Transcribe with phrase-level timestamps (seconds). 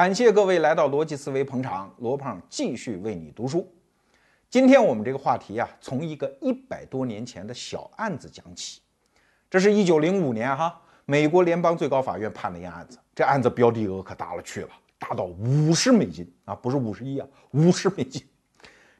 [0.00, 3.70] 感谢各位来到逻辑思维捧场，罗胖继续为你读书。
[4.48, 8.80] 今天我们这个话题啊，从一个一百多年前的小案子讲起。
[9.50, 18.26] 这是一九零五年哈，美国联邦最高法院判了一案子，这案子标的额可大了去了，大到五十美金啊，不是五十亿啊，五十美金。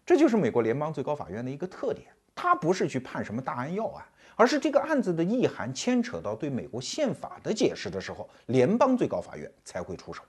[0.04, 4.04] 这就是美国联邦最高法院的一个特点，它不是去判什么大案要案。
[4.36, 10.22] 而是这个案子的意涵牵扯到对美国宪法的解释的时候，联邦最高法院才会出手。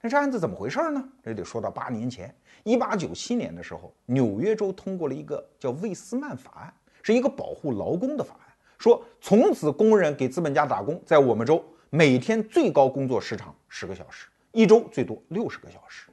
[0.00, 1.02] 那这案子怎么回事呢？
[1.24, 8.46] 这得说到八年前，一八九七年的时候，纽约州通过了一个叫魏斯曼法案，是一个保护劳工的法案，
[8.78, 16.08] 说从此工人给资本家打工，在我们州每天最高工作时长十个小时，一周最多六十个小时。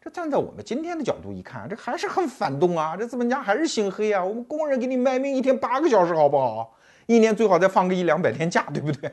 [0.00, 2.96] 这站在我们今天的角度一看，这还是很反动啊！
[2.96, 4.24] 这资本家还是心黑啊！
[4.24, 6.76] 我们工人给你卖命，一天八个小时，好不好？
[7.06, 9.12] 一年最好再放个一两百天假，对不对？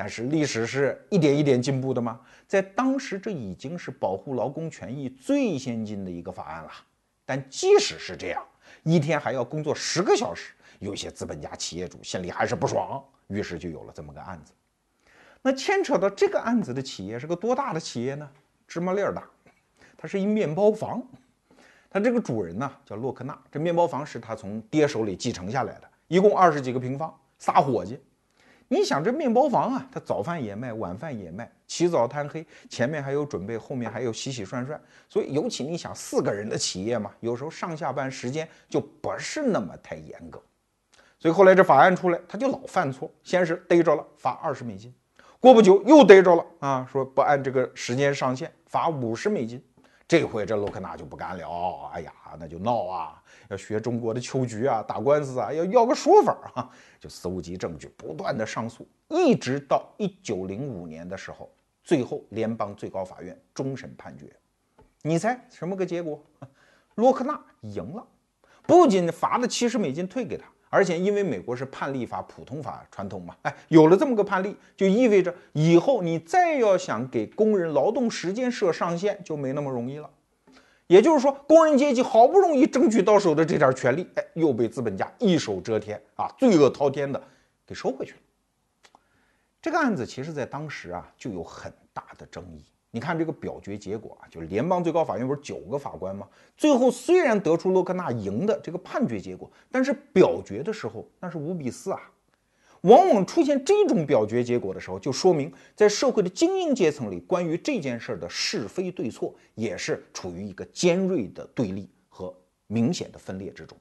[0.00, 6.70] 但是历史是一点一点进步的嘛，在当时这已经是保护劳工权益最先进的一个法案了。
[7.26, 8.40] 但即使是这样，
[8.84, 14.52] 一天还要工作十个小时，有些资本家企业主心里还是不爽，于是就有了这么个案子。
[15.42, 18.30] 那牵扯到这个案子的企业是个多大的企业呢？
[18.68, 19.28] 芝麻粒儿大。
[19.96, 21.02] 它是一面包房，
[21.90, 27.98] 它这个主人呢叫洛克纳，这面包房是他从爹手里继承下来的，一共二十几个平方，仨伙计。
[28.70, 40.38] 你想这面包房啊，他早饭也卖，晚饭也卖，起早贪黑，前面还有准备，后面还有洗洗涮涮，所以尤其你想四个人的企业嘛，有时候上下班时间就不是那么太严格。
[41.18, 44.94] 所以后来这法案出来，他就老犯错，先是逮着了罚二十美金，
[45.40, 49.62] 过不久又逮着了啊，说不按这个时间上限，罚五十美金。
[50.08, 61.52] 这回这洛克纳就不干了，哎呀，那就闹啊，要学中国的秋菊啊，打官司啊，要要个说法啊，就搜集证据，不断的上诉，一直到一九零五年的时候，
[61.84, 64.34] 最后联邦最高法院终审判决，
[65.02, 66.24] 你猜什么个结果？
[66.96, 68.06] 洛克纳赢了，
[68.62, 70.46] 不仅罚了七十美金退给他。
[70.70, 80.10] 而且，因为美国是判例法普通法传统嘛，哎，有了这么个判例，就意味着以后你再要想给工人劳动时间设上限，就没那么容易了。
[80.86, 87.22] 也就是说，工人阶级好不容易争取到手的这点权利，哎，又被资本家一手遮天啊，罪恶滔天的
[87.66, 88.18] 给收回去了。
[89.60, 92.64] 这个案子其实在当时啊，就有很大的争议。
[92.90, 96.26] 你看这个表决结果啊，就是联邦最高法院不是九个法官吗？
[96.56, 102.00] 最后虽然得出洛克纳赢的这个判决结果，但是表决的时候那是五比四啊。
[102.82, 112.34] 往往出现这种表决结果的时候，就说明在社会的精英阶层里，关于这件事的是非对错也是处于一个尖锐的对立和
[112.68, 113.76] 明显的分裂之中，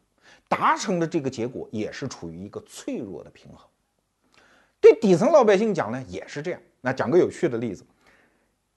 [0.50, 3.66] 达成的这个结果也是处于一个脆弱的平衡。
[4.82, 6.60] 对底层老百姓讲呢，也是这样。
[6.82, 7.86] 那讲个有趣的例子。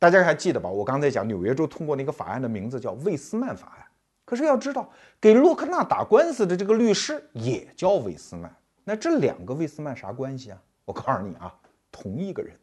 [0.00, 0.68] 大家还记得吧？
[0.68, 3.86] 我刚才讲纽约州通过那个法案的名字叫魏斯曼法案。
[4.24, 4.88] 可是要知道，
[5.20, 8.50] 给洛克纳打官司的这个律师也叫魏斯曼。
[8.82, 10.58] 那这两个魏斯曼啥关系啊？
[10.86, 11.54] 我告诉你啊，
[11.92, 12.56] 同一个人。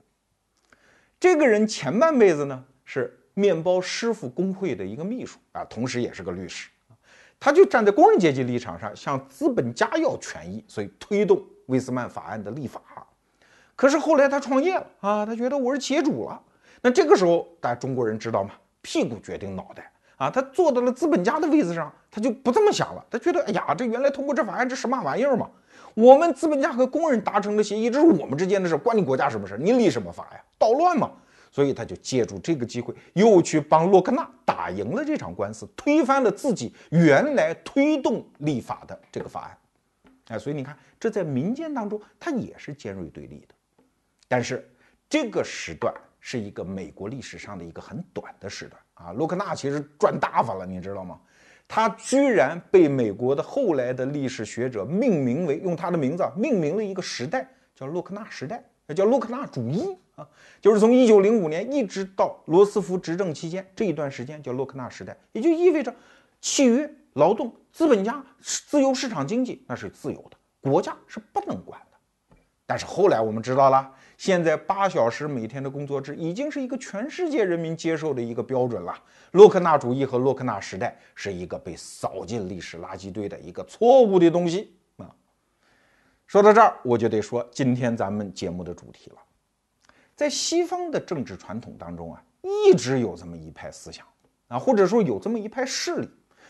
[1.19, 6.69] 这个人前半辈子呢是面包师傅工会的一个秘书啊，同时也是个律师。
[7.39, 12.81] 他就站在工人阶级立场上，向资本家要权益，所以推动魏斯曼法案的立法。
[13.75, 16.41] 可是后来他创业了啊，他觉得我是企业主了。
[16.81, 18.51] 那这个时候，大家中国人知道吗？
[18.81, 20.29] 屁股决定脑袋啊！
[20.29, 23.05] 他坐到了资本家的位子上，他就不这么想了。
[23.09, 25.49] 他觉得，哎呀，这原来通过这法案，这什么玩意儿嘛？
[25.93, 29.57] 我们资本家和工人达成的协议，这是我们之间的事，关你国家什么事？
[29.59, 30.41] 你立什么法呀？
[30.57, 31.11] 捣乱嘛！
[31.51, 39.57] 所以他就借助这个机会，又去帮洛克纳打赢了这场官司，推翻了自己原来推动立法的这个法案。
[40.29, 43.83] 哎，所以你看，这在民间当中，它也是尖锐对立的。
[44.29, 44.65] 但是
[45.09, 45.93] 这个时段。
[46.29, 51.17] 是一个美国历史上的一个很短的时段啊，洛克纳其实赚大发了，你知道吗？
[51.69, 60.27] 他居然被美国的后来的历史学者命名为用他的名字命名了一个时代，叫洛克纳时代，那叫洛克纳主义啊，
[60.59, 65.95] 就是从一九零五年一直到罗斯福执政期间这一段时间叫洛克纳时代，也就意味着
[66.41, 72.35] 契约、劳动、资本家、自由市场经济那是自由的，国家是不能管的。
[72.65, 73.93] 但是后来我们知道了。
[74.17, 78.93] 现在八小时每天的工作制已经是一个全世界人民接受的一个标准了。
[79.31, 85.13] 洛克纳主义和洛克纳时代是一个被扫进历史垃圾堆的一个错误的东西啊！
[86.25, 89.17] 说到这儿，我就得说今天咱们节目的主题了。
[90.15, 94.03] 在西方的政治传统当中啊，一直有这么一派思想
[94.47, 96.09] 啊，或者说有这么一派势力，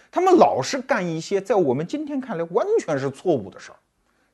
[0.10, 3.78] 他们老是干一些在我们今天看来完全是错误的事儿，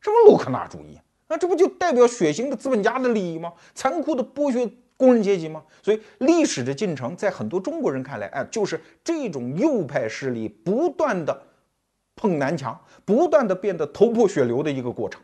[0.01, 0.99] 什么洛克纳主义。
[1.27, 3.53] 那这不就代表血腥的资本家的利益吗？
[3.73, 5.63] 残酷的剥削工人阶级吗？
[5.81, 11.43] 所以历史的进程在很多中国人看来，哎，就是这种右派势力不断的
[12.15, 15.21] 碰南墙，不断的变得头破血流的一个过程。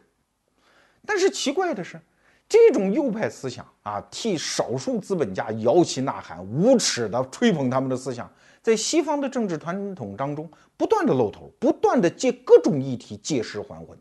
[1.05, 1.99] 但是奇怪的是，
[2.47, 8.31] 这种右派思想啊，替少数资本家摇旗呐喊、无耻的吹捧他们的思想，
[8.61, 13.97] 在西方的政治传统当中不断的露头，不断的借各种议题借尸还魂。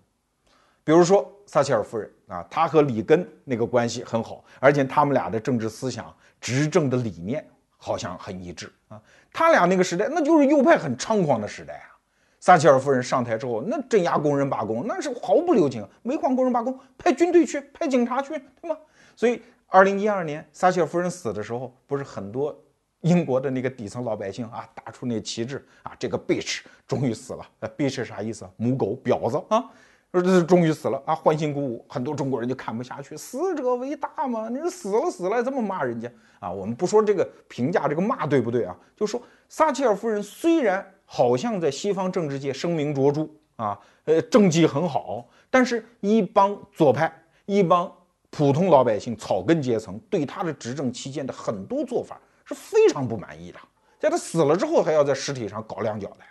[0.89, 7.47] 比如说撒切尔夫人啊，她和里根那个关系很好，而且他们俩的政治思想、执政的理念
[7.77, 8.99] 好像很一致啊。
[9.31, 11.93] 他俩那个时代，那就是右派很猖狂的时代啊。
[12.41, 18.31] 撒切尔夫人上台之后，那镇压工人罢工，那是毫不留情，煤矿工人罢工，派军队去，派警察去，
[18.63, 18.75] 对吗？
[19.15, 22.59] 所以，二零一二年撒切尔夫人死的时候，不是很多
[23.03, 27.47] 英国的那个底层老百姓啊，打出那旗帜啊，这个 bitch 终于死了。
[27.77, 28.49] bitch 啥意思？
[28.57, 29.63] 母狗，婊子啊。
[30.11, 36.11] 说这终于死了啊，欢欣鼓舞，很多中国人就看不下去，死者为大嘛，你死了死了，这么骂人家
[36.41, 36.51] 啊？
[36.51, 38.75] 我们不说这个评价，这个骂对不对啊？
[38.97, 39.21] 就说
[39.51, 47.13] 撒切尔夫人虽然好像在西方政治界声名卓著啊，呃，政绩很好，但是一帮左派，
[47.45, 47.93] 一帮
[48.31, 53.59] 普通老百姓、草根阶层对他的执政期间的很多做法是非常不满意的，
[53.99, 56.31] 在他死了之后还要在尸体上搞两脚的呀。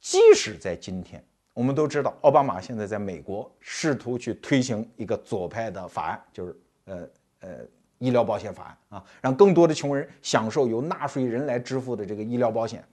[0.00, 1.22] 即使在今天。
[1.56, 7.08] 我们都知道，奥巴马现在在美国试图去推行一个左派的法案，就是呃
[7.40, 7.48] 呃
[7.96, 12.84] 医疗保险法案啊，让更多的穷人享受由纳税人来支付的这个医疗保险。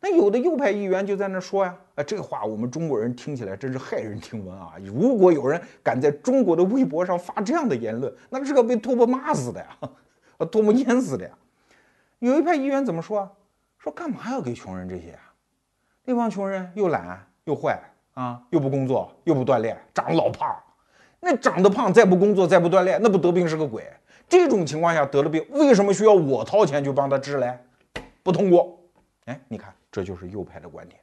[0.00, 4.72] 那有的右派议员就在那说呀，啊，这话我们中国人听起来真是骇人听闻啊！
[4.82, 9.76] 如果有人敢在中国的微博上发这样的言论，那是个被唾沫骂死的呀，
[10.38, 11.30] 啊，唾沫淹死的呀。
[12.20, 13.32] 有一派议员怎么说啊？
[13.76, 15.34] 说干嘛要给穷人这些啊？
[16.06, 17.26] 那帮穷人又懒。
[17.44, 17.80] 又坏
[18.14, 20.54] 啊，又不工作，又不锻炼，长老胖。
[21.20, 23.90] 那长得胖，再不工作，再不锻炼，那不得病是个鬼。
[24.28, 27.58] 这种情况下得了病，为什么需要我掏钱去帮他治嘞？
[28.22, 28.78] 不通过。
[29.26, 31.00] 哎，你看，这就是右派的观点。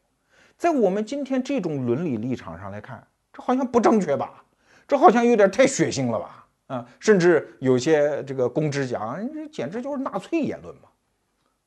[0.57, 4.43] 在我们今天这种伦理立场上来看，这好像不正确吧？
[4.87, 6.47] 这好像有点太血腥了吧？
[6.67, 10.83] 啊，甚至有些这个公知讲，这简直就是纳粹言论嘛。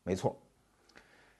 [0.03, 0.37] 没错。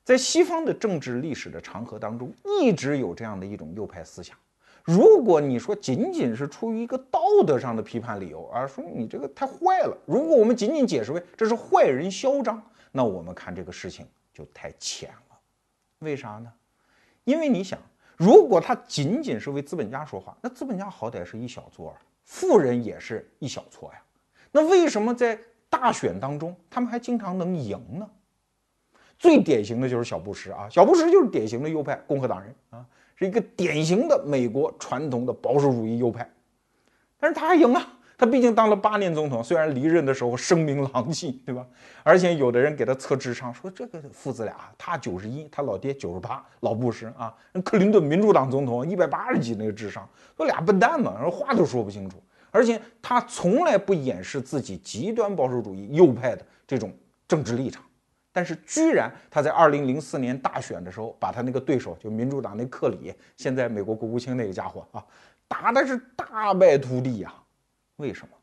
[0.05, 2.31] 在西方的政治历史的长河当中，
[2.61, 4.37] 一直有这样的一种右派思想。
[4.83, 12.63] 如果你说仅仅是出于一个道德上的批判理由，而说你这个太坏了，如果我们仅仅解释为这是坏人嚣张，
[12.93, 15.39] 那我们看这个事情就太浅了。
[16.01, 16.53] 为啥呢？
[17.25, 17.79] 因为你想，
[18.19, 24.03] 如果他仅仅是为资本家说话，那资本家好歹是一小撮啊，富人也是一小撮呀。
[24.53, 25.39] 那为什么在
[25.71, 28.07] 大选当中，他们还经常能赢呢？
[29.25, 32.85] 最典型的就是小布什啊，小布什就是典型的右派共和党人啊，
[33.17, 36.31] 是一个典型的美国传统的保守主义右派，
[37.19, 37.89] 但是他还赢啊，
[38.19, 41.67] 他毕竟当了八年总统，虽然离任的时候声名狼藉，对吧？
[42.03, 47.35] 而且有的人给他测智商，说这个父子俩，他九十一，他老爹九十八，老布什啊，
[47.65, 50.07] 克林顿民主党总统一百八十几那个智商，
[50.37, 56.95] 说俩笨蛋嘛，然后话都说不清楚，而且他从来不掩饰自己极端保守主义右派的这种
[57.27, 57.83] 政治立场。
[58.37, 65.07] 但是，居然他在二零零四年大选的时候，把他那个对手，就民主党那克里，现在美国国务卿那个家伙啊，
[65.47, 67.33] 打的是大败涂地呀。
[67.95, 68.37] 为什么？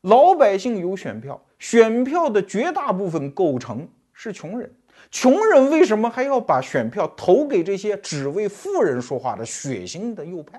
[0.00, 4.72] 老百姓有选票，选票的绝大部分构成是穷人，
[5.10, 10.58] 穷人为什么还要把选票投给这些只为富人说话的血腥的右派？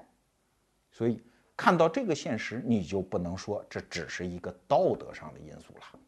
[0.91, 1.19] 所以，
[1.57, 5.99] 看到这个现实，你就不能说这只是一个道德上的因素了。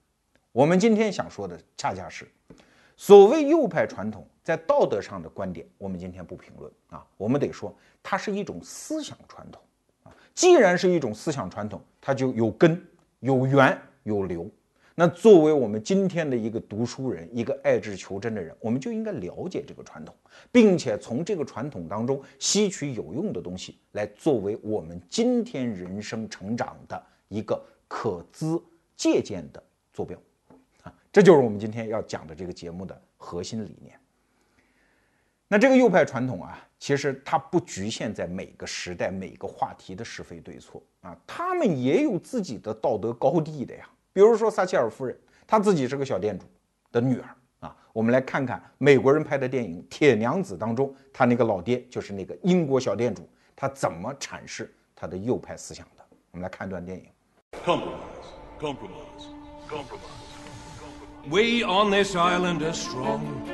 [0.54, 2.30] 我们今天想说的，恰恰是
[2.98, 5.66] 所谓右派传统在道德上的观点。
[5.78, 9.62] 我们今天不评论啊，我们得说它是一种思想传统
[10.04, 10.12] 啊。
[10.36, 12.86] 既然是一种思想传统，它就有根、
[13.22, 14.50] 有源、有流。
[14.94, 20.14] 那作为我们今天的一个读书人，一个爱智求真的人，我们就应该了解这个传统，
[20.52, 28.62] 并且从这个传统当中吸取有用的东西，来作为我们今天人生成长的一个可资
[28.98, 30.20] 借鉴的坐标。
[31.12, 34.00] 这就是我们今天要讲的这个节目的核心理念。
[35.48, 43.90] 那这个右派传统啊，其实它不局限在每个时代、每个话题的是非对错啊，他们也有自己的道德高地的呀。
[44.14, 46.46] 比如说撒切尔夫人，她自己是个小店主
[46.90, 47.76] 的女儿啊。
[47.92, 56.06] 我们来看看美国人拍的电影《铁娘子》当中，她那个老爹就是那个英国小店主，他怎么阐释他的右派思想的？
[56.32, 57.06] 我们来看一段电影。
[57.52, 57.90] Compromise,
[58.58, 59.28] compromise,
[59.68, 60.21] compromise.
[61.30, 63.48] We on this island are strong,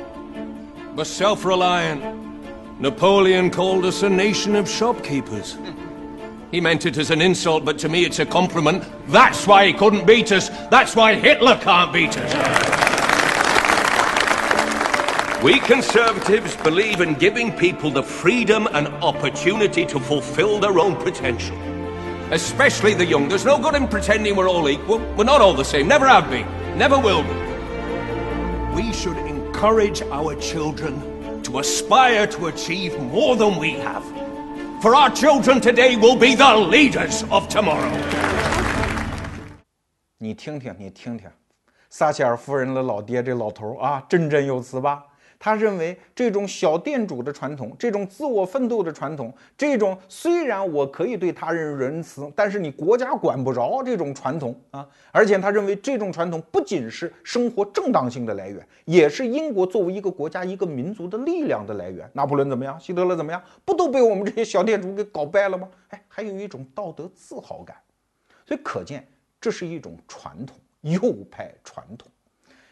[0.96, 2.80] but self reliant.
[2.80, 5.56] Napoleon called us a nation of shopkeepers.
[6.50, 8.82] He meant it as an insult, but to me it's a compliment.
[9.08, 10.48] That's why he couldn't beat us.
[10.70, 12.32] That's why Hitler can't beat us.
[15.42, 21.58] We Conservatives believe in giving people the freedom and opportunity to fulfill their own potential.
[22.32, 23.28] Especially the young.
[23.28, 25.00] There's no good in pretending we're all equal.
[25.18, 25.86] We're not all the same.
[25.86, 26.46] Never have been.
[26.78, 27.47] Never will be
[28.77, 30.93] We should encourage our children
[31.43, 34.03] to aspire to achieve more than we have.
[34.81, 37.91] For our children today will be the leaders of tomorrow.
[40.17, 41.29] 你听听，你听听，
[41.89, 45.03] 撒切尔夫人的老爹这老头儿啊，振振有词吧？
[45.38, 54.86] 他认为这种小店主的传统，这种自我奋斗的传统，这种虽然我可以对他人仁慈，但是你国家管不着这种传统啊。
[55.12, 62.10] 而且他认为这种传统不仅是生活正当性的来源，也是英国作为一个国家、一个民族的力量的来源。
[62.12, 62.78] 拿破仑怎么样？
[62.80, 63.40] 希特勒怎么样？
[63.64, 65.68] 不都被我们这些小店主给搞败了吗？
[65.90, 67.76] 哎，还有一种道德自豪感。
[68.46, 69.06] 所以可见，
[69.40, 72.08] 这是一种传统，右派传统。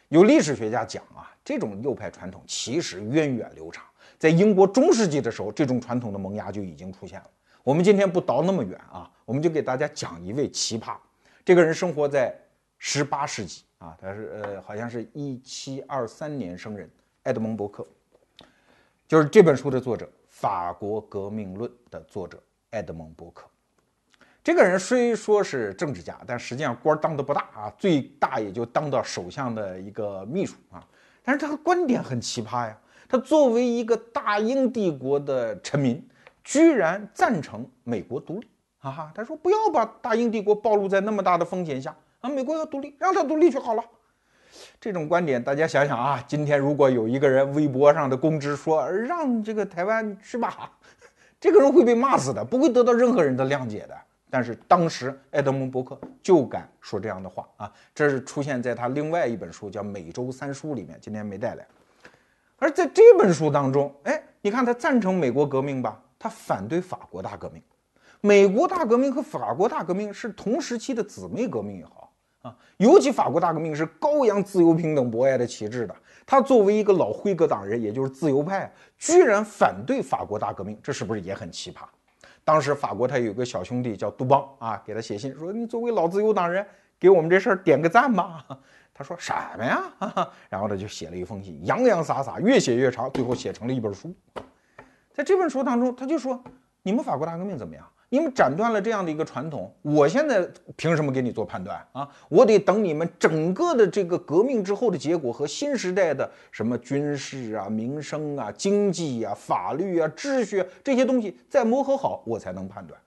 [0.09, 3.85] 有历史学家讲啊，这种右派传统其实源远流长，
[4.19, 7.31] 在英国中世纪的时候，这种传统的萌芽就已经出现了。
[7.63, 10.97] 我们今天不倒那么远啊，我们就给大家讲一位奇葩。
[11.45, 12.37] 这个人生活在
[12.79, 16.91] 十八世纪啊，他是呃，好像是一七二三年生人，
[17.23, 17.87] 埃德蒙·伯克，
[19.07, 23.49] 就是这本书的作者，《法国革命论》的作者埃德蒙·伯克。
[24.43, 30.85] 这个人虽说是政治家，但实际上官当的不大啊，最大也就当到首相的一个秘书啊。
[31.27, 32.79] 但是他的观点很奇葩呀，
[33.09, 36.09] 他作为一个大英帝国的臣民，
[36.45, 38.47] 居然赞成美国独立
[38.79, 38.91] 啊！
[38.93, 43.83] 哈，他说不要把大英帝国暴露在那么大的风险下啊，美国要独立，让他独立就好了。
[44.81, 50.71] 这种观点，大家想想啊，今天如果有一个人微博上的公知说让这个台湾去吧，
[51.41, 53.99] 这个人会被骂死的，不会得到任何人的谅解的。
[54.29, 61.67] 但是当时埃德蒙·伯克就敢说这样的话啊，这是出现在他另外一本书叫《美洲三书》里面，今天没带来。
[62.59, 67.63] 而在这本书当中，哎，你看他赞成美国革命吧，他反对法国大革命。
[68.21, 75.95] 美国大革命和法国大革命是同时期的姊妹革命也好啊，尤其法国大革命是高扬自由、平等、博爱的旗帜的。
[76.25, 81.83] 他作为一个老辉格党人，也就是自由派，居然反对法国大革命，这是不是也很奇葩？
[82.47, 86.65] 当时法国他有个小兄弟叫杜邦啊，给他写信说：“你作为老自由党人，
[86.97, 88.47] 给我们这事儿点个赞吧。”
[88.95, 89.83] 他说：“什么呀？”
[90.49, 94.15] 然后他就写了一封信，洋洋洒洒，越写越长，最后写成了一本书。
[95.13, 96.41] 在这本书当中，他就说
[96.85, 102.09] ：“你们法国大革命怎么样？”你们斩断了这样的一个传统，我现在凭什么给你做判断啊？
[102.29, 113.01] 我得等你们整个的这个革命之后的结果和新时代的什么军事啊、民生啊、经济啊、法律啊、秩序啊这些东西再磨合好，我才能判断。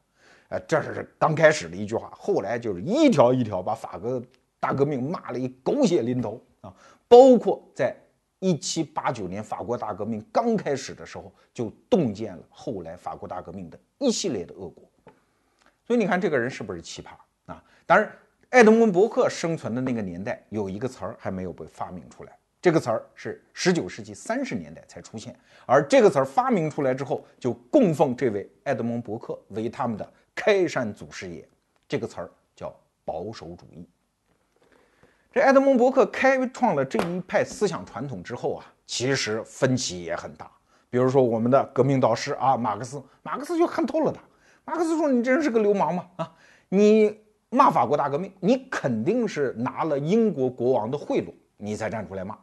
[0.49, 4.21] 哎，这是刚开始的一句话，后来就是一条一条把法国
[4.59, 6.73] 大革命骂了一狗血淋头啊！
[7.07, 7.95] 包括在
[8.39, 14.88] 一七八九年法国大革命刚开始的时候，就洞见了后来法国大革命的一系列的恶果。
[15.89, 17.07] 所以你看这个人是不是奇葩
[17.51, 17.63] 啊？
[17.87, 18.15] 当然，
[18.51, 25.35] 爱德蒙·伯克生存的那个年代有一个词儿还没有被发明出来，这个词儿是十九世纪三十年代才出现。
[25.65, 31.49] 而这个词儿发明出来之后，就供奉这位爱德蒙·伯克为他们的开山祖师爷。
[31.87, 32.71] 这个词儿叫
[33.03, 33.89] 保守主义。
[35.31, 40.51] 这爱德蒙·伯克开创了这一派思想传统之后啊，其实分歧也很大。
[40.87, 44.21] 比如说我们的革命导师啊，马克思，马克思就看透了他。
[44.69, 46.05] 马克思说：“你真是个流氓嘛！
[46.17, 46.31] 啊，
[46.69, 47.11] 你
[47.49, 52.37] 骂法国大革命，你肯定是拿了英国国王的贿赂，你才站出来骂。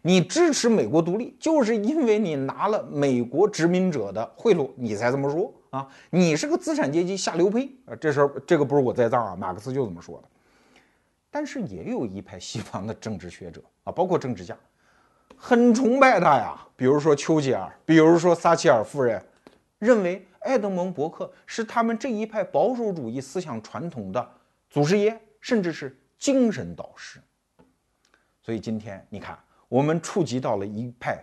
[0.00, 5.86] 你支持美国独立，就是因为你拿了美国殖民者的贿赂，你才这么说啊！
[6.08, 7.94] 你是个资产阶级下流胚啊！
[7.96, 10.28] 这事儿，这个不是我栽赃啊，马克思就这么说的。
[11.30, 14.56] 但是也有一派西方的政治学者啊，包括政治家，
[15.36, 19.22] 很崇拜他呀，比如说丘吉尔，比如说撒切尔夫人，
[19.78, 24.30] 认为。”爱德蒙·伯克是他们这一派保守主义思想传统的
[24.70, 27.20] 祖师爷，甚至是精神导师。
[28.40, 29.36] 所以今天你看，
[29.68, 31.22] 我们触及到了一派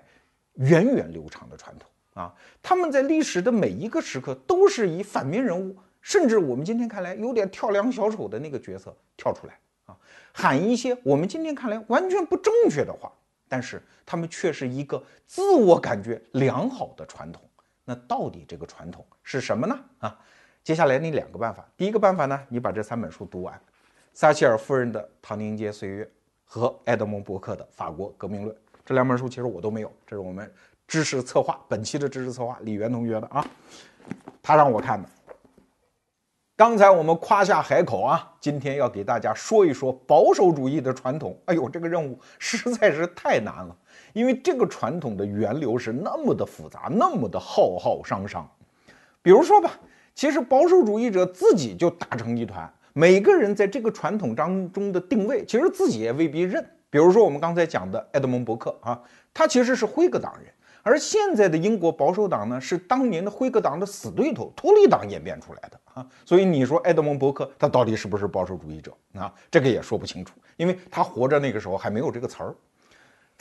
[0.56, 1.90] 源远流长的传统
[2.22, 2.36] 啊！
[2.62, 9.98] 他们在历史的每一个时刻都是以反面人物，甚至我们今天看来有点跳梁小丑的那个角色跳出来啊，
[10.34, 13.10] 喊一些我们今天看来完全不正确的话，
[13.48, 17.42] 但是他们却是一个自我感觉良好的传统。
[17.86, 19.80] 那到底这个传统是什么呢？
[20.00, 20.20] 啊，
[20.64, 21.66] 接下来你两个办法。
[21.76, 23.60] 第一个办法呢，你把这三本书读完，
[24.14, 26.04] 撒切尔夫人的《唐宁街岁月》
[26.44, 29.92] 和埃德蒙·伯克的《法国革命论》这两本书，其实我都没有。
[30.06, 30.52] 这是我们
[30.88, 33.46] 知识策划本期的知识策划李源同学的啊，
[34.42, 35.10] 他让我看的。
[36.56, 41.36] 刚才我们夸下海口啊，今天要给大家说一说保守主义的传统。
[41.46, 43.76] 哎呦，这个任务实在是太难了，
[44.14, 48.48] 因为这个传统的源流是那么的复杂，那么的浩浩汤汤。
[49.24, 49.80] 比如说吧，
[50.14, 56.64] 其实保守主义者自己就打成一团，每个人在这个传统当中的定位，其实自己也未必认。
[56.90, 59.02] 比如说我们刚才讲的埃德蒙·伯克啊，
[59.34, 60.54] 他其实是辉格党人。
[60.86, 69.34] 而现在的英国保守党呢，是当年的辉格党的死对头托利党演变出来的啊，所以你说埃德蒙·伯克他到底是不是保守主义者啊？
[69.50, 72.54] 这个也说不清楚，因为他活着那个时候还没有这个词儿。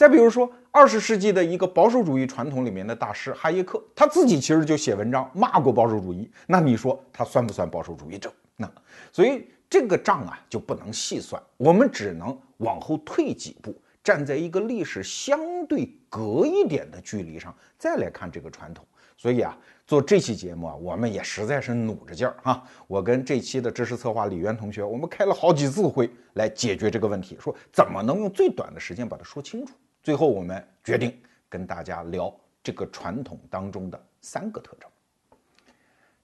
[0.02, 8.28] 再比如说，二十世纪的一个保守主义传统里面的大师哈耶克，他自己其实就写文章骂过保守主义，那你说他算不算保守主义者？
[8.56, 8.68] 那
[9.12, 13.72] 所以这个账啊就不能细算，我们只能往后退几步。
[14.02, 18.84] 站在一个历史相对隔一点的距离上再来看这个传统，
[19.16, 19.56] 所以啊，
[19.86, 22.60] 做这期节目啊，我们也实在是努着劲儿哈。
[22.88, 29.72] 我跟这期的知识策划李渊同学，我们开了好几次会来解决这个问题，说怎么能用最短的时间把它说清楚。
[30.02, 31.16] 最后我们决定
[31.48, 34.90] 跟大家聊这个传统当中的三个特征。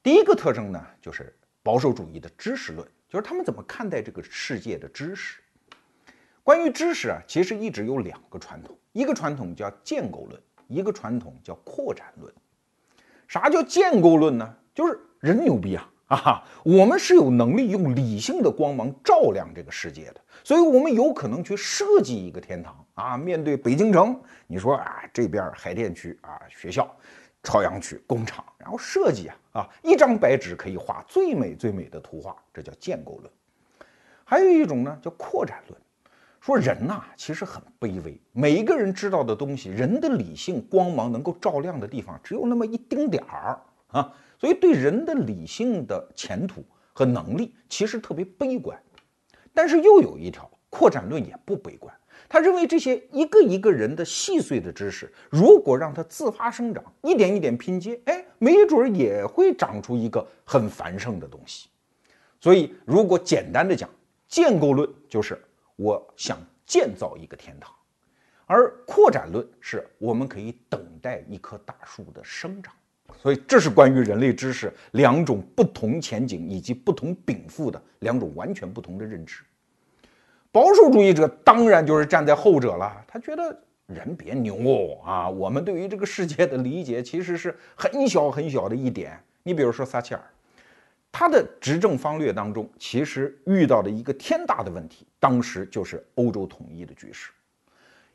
[0.03, 5.41] 第一个特征呢，就是保守主义的知识论，就是他们怎么看待这个世界的知识。
[6.43, 12.35] 关于知识啊，其实一直有两个传统，一个传统叫建构论，一个传统叫扩展论。
[13.29, 14.57] 啥叫建构论呢？
[14.75, 16.43] 就是人牛逼啊啊！
[16.65, 23.17] 我们是有能力用理性的光芒照亮这个世界的，所以我们有可能去设计一个天堂啊。
[23.17, 26.91] 面对北京城，你说啊，这边海淀区啊，学校，
[27.43, 33.31] 朝阳区工厂，然后设计啊啊，一张白纸可以画最美最美的图画，这叫建构论。
[34.25, 35.79] 还有一种呢，叫扩展论。
[36.41, 38.19] 说人呐，其实很卑微。
[38.33, 44.11] 每一个人知道的东西，人的理性光芒能够照亮的地方，只有那么一丁点儿啊。
[44.39, 48.81] 所以对人的理性的前途和能力，其实特别悲观。
[49.53, 51.95] 但是又有一条扩展论也不悲观，
[52.29, 61.69] 他认为这些一个一个人的细碎的知识，如果让它自发生长，一点一点拼接，哎，没准儿也会长出一个很繁盛的东西。
[62.41, 63.91] 所以，如果简单的讲，
[64.29, 65.39] 建构论就是。
[65.81, 66.37] 我想
[66.67, 67.73] 建造一个天堂，
[68.47, 72.75] 而扩展论是我们可以等待一棵大树的生长，
[73.17, 79.43] 所以这是关于人类知识两种不同前景以及不同禀赋的两种完全不同的认知。
[80.53, 89.19] 保守主义者当然就是站在后者了，他觉得人别牛啊，我们对于这个世界的理解其实是很小很小的一点。
[89.43, 90.23] 你比如说撒切尔。
[91.11, 97.31] 他的执政方略当中，其实遇到的一个天大的问题，当时就是欧洲统一的局势。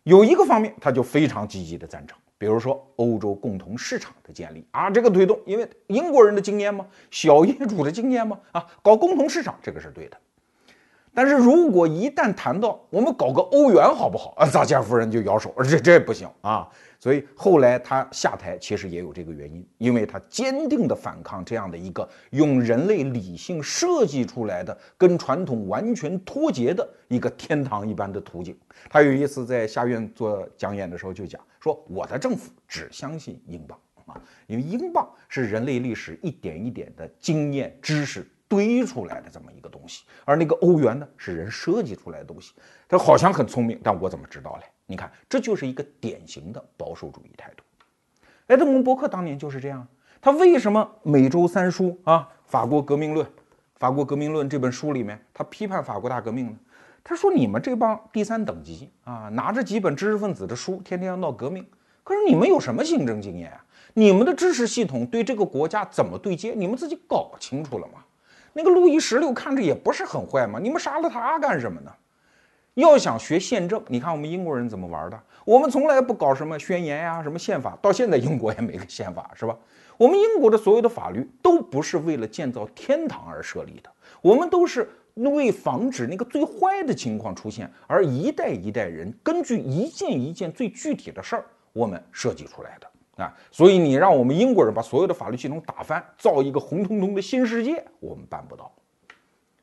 [0.04, 10.18] 有一个方面，他就非常积极的赞成，比如说欧洲共同市场的建立啊，这个推动，因为英国人的经验嘛，小业主的经验嘛，啊，搞共同市场这个是对的。
[11.14, 16.68] 但是如果一旦谈到我们搞个欧元好不好啊，撒切尔夫人就摇手，这这不行啊。
[17.00, 28.58] 所以后来他下台，其实也有这个原因，因为他坚定地反抗这样的一个用人类理性设计出来的、跟传统完全脱节的一个天堂一般的途径。
[28.90, 34.16] 他有一次在下院做讲演的时候就讲说：“我的政府只相信英镑啊，
[34.48, 42.54] 因为英镑是人类历史一点一点的经验知识堆出来的这么一个东西，而那个欧元呢是人设计出来的东西。
[42.88, 47.64] 他好像很聪明，但我怎么知道嘞？”你看，这就是一个典型的保守主义态度。
[48.48, 49.88] 埃德蒙·伯克当年就是这样。
[50.22, 53.26] 他为什么每周三书啊，《法国革命论》
[53.78, 56.54] 《法国革命论》这本书里面，他批判法国大革命呢？
[57.04, 61.66] 他说：“你们这帮第三等级啊，拿着几本知识分子的书，天天要闹革命。
[62.04, 63.66] 可是你们有什么行政经验啊？
[63.94, 66.54] 你们的知识系统对这个国家怎么对接？
[66.54, 68.03] 你们自己搞清楚了吗？
[68.54, 71.92] 那个路易十六看着也不是很坏嘛，你们杀了他干什么呢？”
[72.76, 75.20] 要想学宪政，你看我们英国人怎么玩的？
[75.46, 79.56] 我们从来不搞什么宣言呀，什么宪法，到现在英国也没个宪法，是吧？
[79.96, 93.34] 我们英国的所有的法律都不是为了建造天堂而设立的，我们都是为防止那个最坏的情况出现，而一代一代人根据一件一件最具体的事儿，我们设计出来的啊。
[93.52, 98.72] 所以你让我们英国人把所有的法律系统打翻，造一个红彤彤的新世界，我们办不到。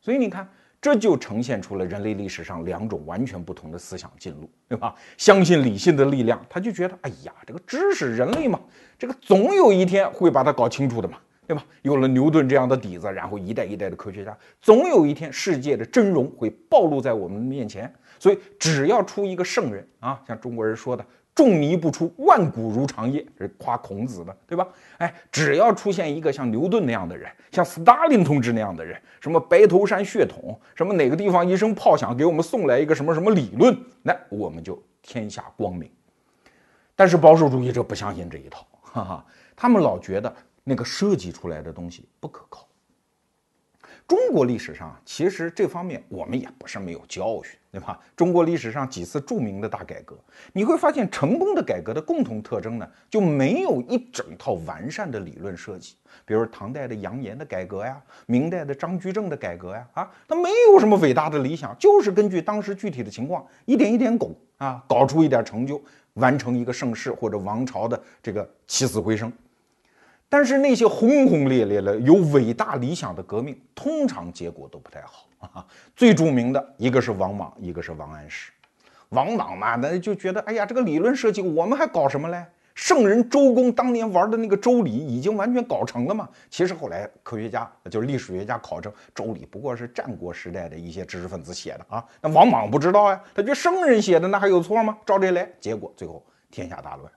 [0.00, 0.48] 所以你看。
[0.82, 4.94] 这就呈现出了人类历史上两种完全不同的思想进路，对吧？
[5.18, 8.58] 相信理性的力量，他就觉得，哎呀，这个知识，人类嘛，
[8.98, 11.62] 这个总有一天会把它搞清楚的嘛，对吧？
[11.82, 17.92] 有了牛顿这样的底子，然后一代一代的科学家，总有一天世界的真容会暴露在我们面前。
[18.18, 21.04] 所以，只要出一个圣人啊，像中国人说的
[21.40, 24.68] “仲尼不出，万古如长夜，是夸孔子的，对吧？
[24.98, 35.90] 哎，只要出现一个像牛顿那样的人，像斯大林同志那样的人，什么白头山血统，什么哪个地方一声炮响给我们送来一个什么什么理论，那我们就天下光明。
[36.94, 39.26] 但是保守主义者不相信这一套，哈哈，
[39.56, 40.30] 他们老觉得
[40.62, 42.68] 那个设计出来的东西不可靠。
[44.06, 47.98] 中国历史上其实这方面我们也不是没有教训，对吧？
[48.16, 50.16] 中国历史上几次著名的大改革，
[50.52, 55.94] 你会发现成功的改革的共同特征呢，就没有一整套完善的理论设计。
[56.24, 65.80] 比如唐代的杨炎的改革呀，明代的张居正的改革呀，啊，他没有什么伟大的理想，就是根据当时具体的情况一点一点拱啊，搞出一点成就，
[66.14, 69.32] 完成一个盛世或者王朝的这个起死回生。
[70.28, 75.66] 但是那些轰轰烈烈的有伟大理想的革命，通常结果都不太好啊。
[75.96, 78.52] 最著名的一个是王莽，一个是王安石。
[79.10, 82.44] 王莽嘛，那就觉得，哎呀，这个理论设计我们还搞什么嘞？
[82.76, 86.28] 圣人周公当年玩的那个周礼已经完全搞成了嘛。
[86.48, 92.04] 其实后来科学家就是历史学家考证，周礼不过是战国时代的一些知识分子写的啊。
[92.22, 94.96] 那王莽不知道呀，他觉得圣人写的那还有错吗？
[95.04, 97.12] 照这来，结果最后天下大乱。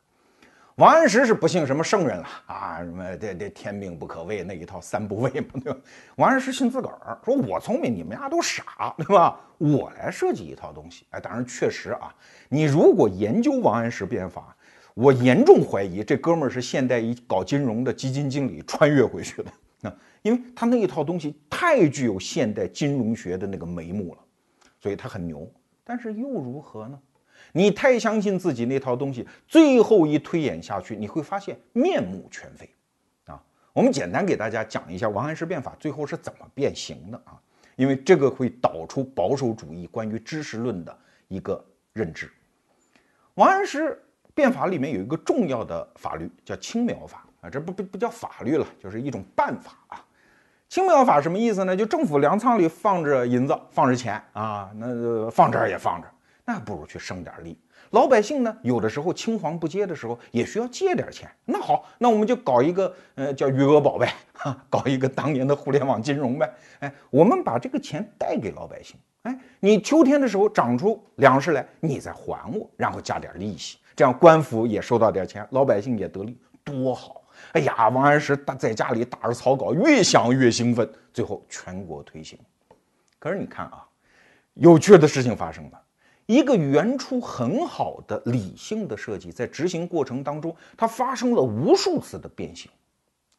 [0.78, 5.80] 王安石是不信什么圣人了啊，什么这这天命不可畏那一套三不畏嘛，对吧？
[6.16, 9.40] 王安石信自个儿，说我聪明，你们家都傻，对吧？
[9.60, 11.06] 我来设计一套东西。
[11.12, 12.12] 哎，当然确实啊，
[12.50, 14.56] 你如果研究王安石变法，
[14.96, 24.22] 我严重怀疑这哥们儿是现代一搞金融的基金经理穿越回去的，那 因为他那一套东西太具有现代金融学的那个眉目了，
[24.80, 25.48] 所以他很牛。
[25.84, 27.00] 但是又如何呢？
[27.56, 32.68] 你太相信自己那套东西，最后一推演下去，你会发现面目全非，
[33.28, 33.42] 啊！
[33.72, 37.40] 我们简单给大家讲一下王安石变法最后是怎么变形的啊，
[37.76, 41.64] 因为这个会导出保守主义关于知识论的一个
[41.94, 42.30] 认知。
[43.36, 44.02] 王安石
[44.34, 50.04] 变法里面有一个重要的法律叫青苗法啊，这不不不叫法律了，就是一种办法啊。
[50.70, 51.78] 青苗法什么意思呢？
[51.78, 56.08] 就政府粮仓里放着银子，放着钱啊，那放这儿也放着。
[56.46, 57.58] 那不如去生点力。
[57.92, 61.30] 老百姓呢，有的时候青黄不接的时候，也需要借点钱。
[61.46, 66.52] 那好，那我们就搞一个，呃，叫余额宝呗，哈，搞一个当年的互联网金融呗。
[66.80, 68.98] 哎，我们把这个钱贷给老百姓。
[69.24, 77.22] 哎，你秋天的时候长出粮食来，你再还我，然后加点利息，这样官府也收到点钱，老百姓也得利，多好！
[77.52, 82.40] 哎呀，王安石打在家里打着草稿，越想越兴奋，最后全国推行。
[83.20, 83.86] 可是你看啊，
[84.56, 85.83] 有趣的事情发生了。
[86.26, 92.72] 一个原初很好的理性的设计，在执行过程当中，它发生了无数次的变形。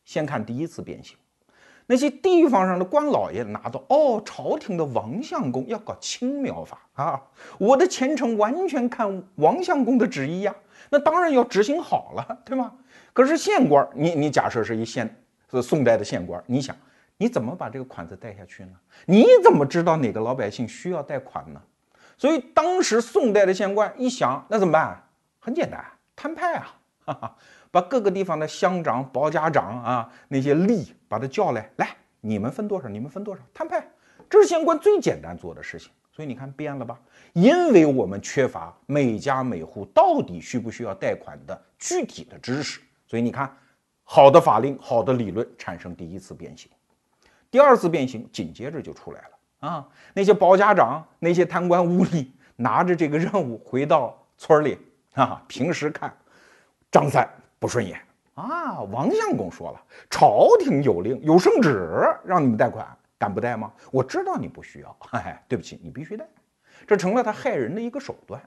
[0.04, 1.16] 先看第一次变形，
[1.86, 7.22] 那些地方上的官老爷拿到哦，朝廷的王相公要搞青苗法啊，
[7.58, 10.54] 我的前程完全看王相公的旨意呀，
[10.90, 12.72] 那当然要执行好了，对吗？
[13.14, 16.76] 可是县官，你你假设是一县是宋代的县官，你想
[17.16, 18.72] 你怎么把这个款子贷下去呢？
[19.06, 21.62] 你怎么知道哪个老百姓需要贷款呢？
[22.16, 25.02] 所以当时宋代的县官一想，那怎么办？
[25.40, 25.84] 很简单，
[26.16, 26.74] 摊派啊，
[27.04, 27.36] 哈哈，
[27.70, 31.88] 把各个地方的乡长、保家长啊，那些吏把他叫来，来，
[32.20, 32.88] 你们分多少？
[32.88, 33.42] 你们分多少？
[33.52, 33.86] 摊派，
[34.30, 35.90] 这是县官最简单做的事情。
[36.10, 36.96] 所以你看变了吧？
[37.32, 43.52] 因为我们缺乏每家每户到底需不需要贷款的具体的知识，所以你看，
[44.04, 46.70] 好的法令、好的理论产生第一次变形，
[47.50, 49.33] 第二次变形紧接着就出来了。
[49.64, 54.78] 啊，那些包家长、那些贪官污吏拿着这个任务回到村里
[55.14, 56.14] 啊，平时看
[56.92, 57.26] 张三
[57.58, 57.98] 不顺眼
[58.34, 61.88] 啊，王相公说了，朝廷有令有圣旨
[62.26, 62.86] 让你们贷款，
[63.18, 63.72] 敢不贷吗？
[63.90, 66.28] 我知道你不需要，哎，对不起，你必须贷，
[66.86, 68.42] 这成了他害人的一个手段，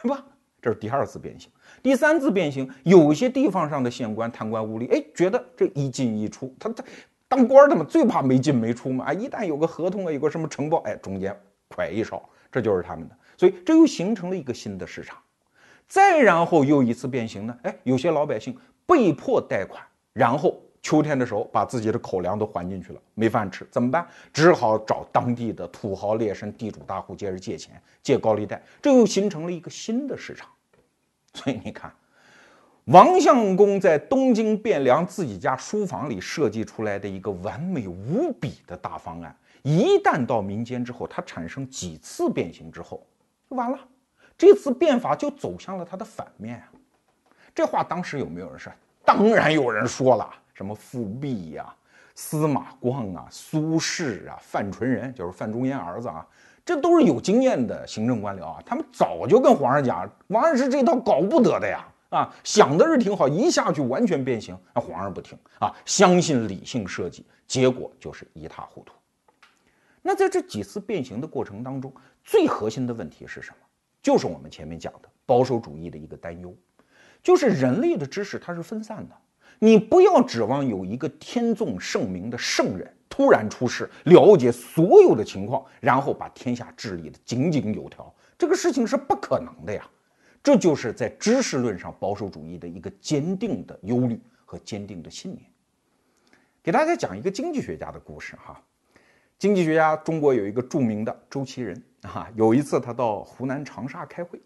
[0.00, 0.24] 对吧？
[0.62, 1.50] 这是第二次变形，
[1.82, 6.84] 第三次变形，有些地方上的县官贪官污吏，哎，觉得这一进一出，他他。
[7.30, 9.04] 当官的嘛，最怕没进没出嘛！
[9.04, 11.34] 啊，一旦有个合同啊，有个什么承包，哎，中间
[11.68, 13.16] 款一少，这就是他们的。
[13.36, 15.16] 所以这又形成了一个新的市场。
[15.86, 19.80] 再然后又一次变形呢，哎，有些老百姓被迫贷款，
[20.12, 24.04] 然后秋天的时候把自己的口粮都还进去了，没饭吃怎么办？
[24.32, 30.48] 只好找当地的土豪劣绅、地主大户接着借钱，借高利贷，这又形成了一个新的市场。
[31.34, 31.92] 所以你看。
[32.90, 43.06] 王相公在东京汴梁自己家书房里设计出来的一个完美无比的大方案，一旦到民间之后，它产生几次变形之后，
[43.48, 43.78] 就完了。
[44.36, 46.66] 这次变法就走向了它的反面啊！
[47.54, 48.72] 这话当时有没有人说？
[49.04, 51.72] 当然有人说了，什么富弼呀、
[52.16, 56.26] 司马光啊、苏轼啊、范纯仁，就是范仲淹儿子啊，
[56.64, 68.92] 这都是有经验的行政官僚啊，他们早就跟皇上讲，王安石这套搞不得的呀，啊，想的是挺好，一下去完全变形，那皇上不听啊，相信理性设计，结果就是一塌糊涂。
[70.02, 71.92] 那在这几次变形的过程当中，
[72.22, 73.56] 最核心的问题是什么？
[74.02, 76.54] 就是我们前面讲的保守主义的一个担忧，
[77.22, 79.16] 就是人类的知识它是分散的，
[79.58, 82.94] 你不要指望有一个天纵圣明的圣人。
[83.12, 89.86] 突然出世，了解所有的情况，然后把天下治理的井井有条，这个事情是不可能的呀。
[90.42, 95.44] 这就是在知识论上保守主义的一个坚定的忧虑和坚定的信念。
[96.62, 98.60] 给大家讲一个经济学家的故事哈。
[99.38, 104.38] 经济学家中国有一个著名的周其仁啊，有一次他到湖南长沙开会，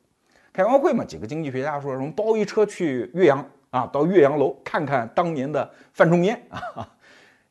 [0.52, 6.88] 开完会嘛，几个经济学家说我们包一车去岳阳啊，到岳阳楼看看当年的范仲淹啊。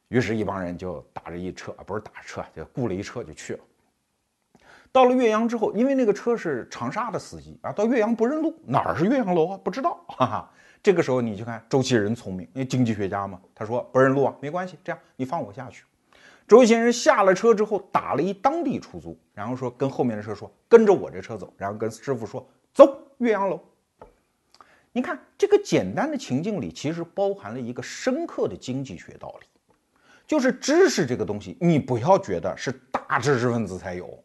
[0.07, 3.59] 于是，一帮人就打着一车啊，不是打车，就雇了一车就去了。
[4.93, 9.59] 到了岳阳之后，因为那个车是长沙的司机啊，到岳阳不认路，哪儿是岳阳楼啊？
[9.63, 9.99] 不知道。
[10.07, 10.51] 哈哈。
[10.83, 15.83] 这个时候你就看周其仁聪明，因为经济学家嘛，他说不认路啊，没关系，这样你放我下去。
[16.47, 23.59] 周其仁下了车之后，打了一当地出租，然后说跟后面的车说跟着我这车走，然后跟师傅说走岳阳楼。
[24.91, 29.47] 你看这个简单的情境里，其实包含了一个深刻的经济学道理。
[30.27, 34.23] 就是知识这个东西，你不要觉得是大知识分子才有。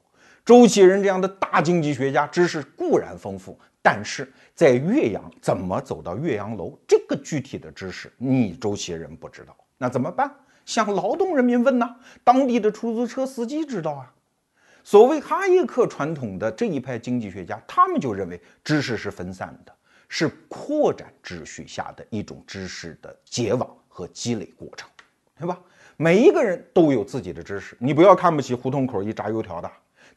[0.49, 10.35] 周其仁这样的大经济学家，知识固然丰富，但是在岳阳怎么走到岳阳楼这个具体的知识，你周其仁不知道，那怎么办？
[10.65, 14.11] 向劳动人民问呢，当地的出租车司机知道啊。
[14.83, 19.73] 所谓哈耶克传统的这一派经济学家，他们就认为知识是分散的，
[20.09, 24.89] 是扩展秩序下的一种知识的结网和积累过程，
[25.39, 25.61] 对吧？
[25.99, 29.71] 每一个人都有自己的知识，你不要看不起胡同口一炸油条的，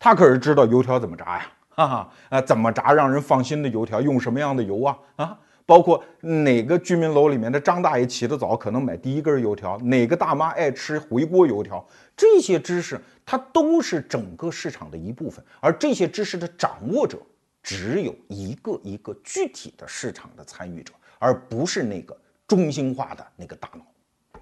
[0.03, 11.85] 他可是知道油条怎么炸呀，哈哈，啊，怎么炸让人放心的油条，用什么样的油啊，啊，包括哪个居民楼里面的张大爷起得早，可能买第一根油条，哪个大妈爱吃回锅油条，
[12.17, 17.19] 这些知识它都是整个市场的一部分，而这些知识的掌握者
[17.61, 24.41] 只有一个一个具体的市场的参与者，而不是那个中心化的那个大脑。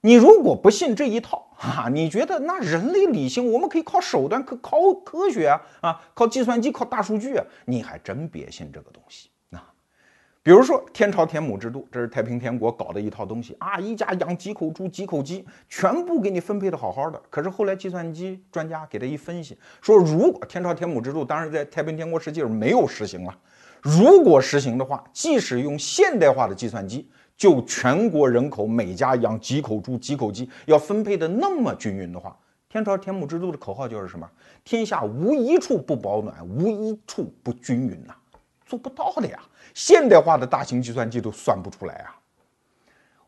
[0.00, 9.72] 你如果不信这一套啊，你觉得那人类理性我们可以靠手段，可靠科学啊啊，靠计算机，靠大数据啊，你还真别信这个东西啊。
[10.42, 17.20] 比如说天朝田亩制度，这是太平天国搞的一套东西啊，一家养几口猪几口鸡，全部给你分配的好好的。
[17.30, 23.34] 可是后来计算机专家给他一分析，说如果天朝田亩制度，当然在太平天国实际上没有实行了，
[23.80, 27.08] 如果实行的话，即使用现代化的计算机。
[27.36, 32.36] 就全国人口每家养几口猪几口鸡，要分配的那么均匀的话，
[32.68, 34.28] 天朝田亩制度的口号就是什么？
[34.64, 38.14] 天下无一处不保暖，无一处不均匀呐，
[38.64, 39.38] 做不到的呀！
[39.74, 42.16] 现代化的大型计算机都算不出来啊！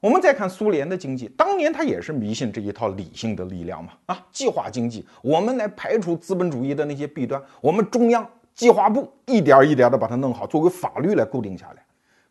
[0.01, 11.85] 我们再看苏联的经济，当年他也是迷信这一套理性的力量嘛，啊，计划经济，我们来排除资本主义的那些弊端，我们中央计划部一点一点的把它弄好，作为法律来固定下来。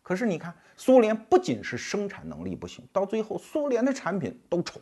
[0.08, 4.80] 可是你看，苏联不仅是生产能力不行，到最后苏联的产品都丑。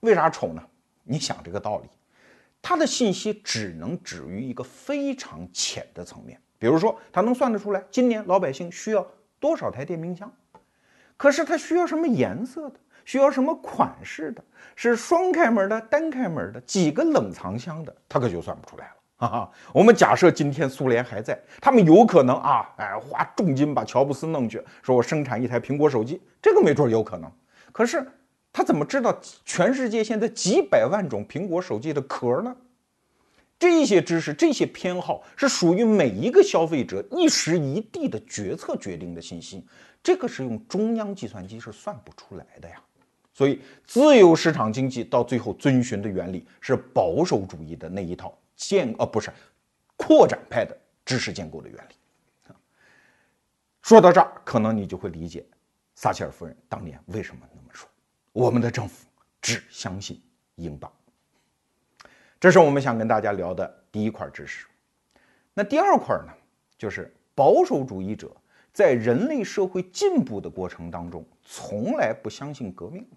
[0.00, 0.62] 为啥丑呢？
[1.02, 1.88] 你想这个道理，
[2.60, 6.38] 它的信息只能止于一个非常浅的层面。
[6.58, 9.10] 比如说，它能算得出来今年老百姓需要
[9.40, 10.30] 多少台电冰箱，
[11.16, 14.44] 可是它需要什么颜色的，需要什么款式的，
[14.76, 18.96] 是双开门的、单开门的，几个冷藏箱的，它可就算不出来了。
[19.20, 27.28] 哈哈，我们假设今天苏联还在，他们有可能啊，哎，花重金把乔布斯弄去，说我生产一台苹果手机，这个没准有可能。
[27.72, 28.06] 可是
[28.52, 32.56] 他怎么知道全世界现在几百万种苹果手机的壳呢？
[33.58, 39.66] 这些知识、这些偏好是属于每一个消费者一时一地的决策决定的信息，
[40.00, 42.76] 这个是用中央计算机是算不出来的呀。
[43.34, 48.32] 所以，自由市场经济到最后遵循的原理是保守主义的那一套。
[48.58, 49.32] 建呃不是
[49.96, 52.54] 扩展派的知识建构的原理
[53.80, 55.46] 说到这儿，可能你就会理解
[55.94, 57.88] 撒切尔夫人当年为什么那么说：
[58.32, 59.06] 我们的政府
[59.40, 60.20] 只相信
[60.56, 60.92] 英镑。
[62.38, 64.66] 这是我们想跟大家聊的第一块知识。
[65.54, 66.32] 那第二块呢，
[66.76, 68.36] 就是保守主义者
[68.72, 73.08] 在人类社会进步的过程当中，从来不相信革命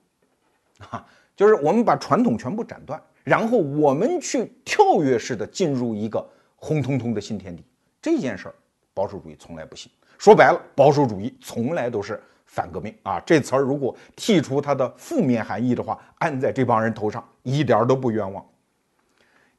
[0.89, 3.01] 啊，就是我们把传统全部斩断。
[3.23, 7.63] 然后我们去跳跃式的进入一个红彤彤的新天地，
[8.01, 8.55] 这件事儿
[8.93, 9.91] 保守主义从来不行。
[10.17, 13.19] 说白了，保守主义从来都是反革命啊！
[13.21, 18.45] 这词儿如果剔除它的负面含义的话，按在这帮人头上一点都不冤枉。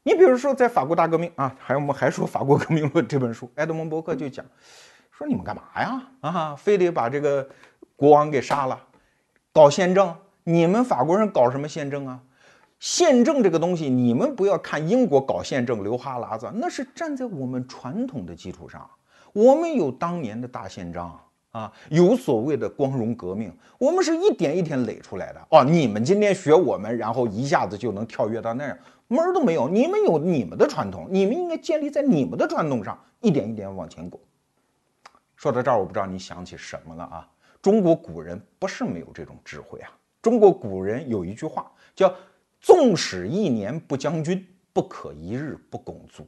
[0.03, 4.45] 你比如说在法国大革命啊，还有我们还说《法国革命论》这本书，埃德蒙·伯克就讲，
[5.11, 6.03] 说你们干嘛呀？
[6.21, 7.47] 啊，非得把这个
[7.95, 8.81] 国王给杀了，
[9.51, 10.15] 搞宪政？
[10.45, 12.19] 你们法国人搞什么宪政啊？
[12.83, 18.85] 宪政这个东西，你们不要看英国搞宪政流哈喇子，那是站在我们传统的基础上。
[19.31, 21.17] 我们有当年的大宪章
[21.51, 25.39] 啊，有所谓的光荣革命，我们是一点一点垒出来的。
[25.51, 29.69] 哦，你们今天学我们，然后一下子就能跳跃到那样，门儿都没有。
[29.69, 34.19] 你们有你们的传统，你们应该建立在你们的传统上，一点一点往前走。
[35.37, 37.29] 说到这儿，我不知道你想起什么了啊？
[37.61, 39.89] 中国古人不是没有这种智慧啊。
[40.21, 42.13] 中国古人有一句话叫。
[42.63, 46.25] 纵使一年不将军，不可一日不拱卒，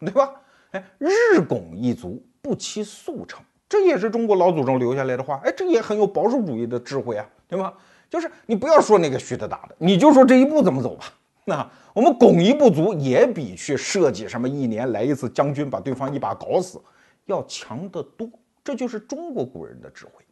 [0.00, 0.28] 对吧？
[0.72, 5.40] 哎，日拱一卒，不期速成，这也是中国老祖宗留下来的话。
[5.44, 7.72] 哎，这也很有保守主义的智慧啊，对吗？
[8.10, 11.04] 就是你不要说那个虚的大的，你就说这一步怎么走吧。
[11.44, 16.82] 那我们拱一步卒，也比去设计什么一年来一次将军把对方一把搞死
[17.26, 18.28] 要强得多。
[18.64, 20.24] 这就是中国古人的智慧。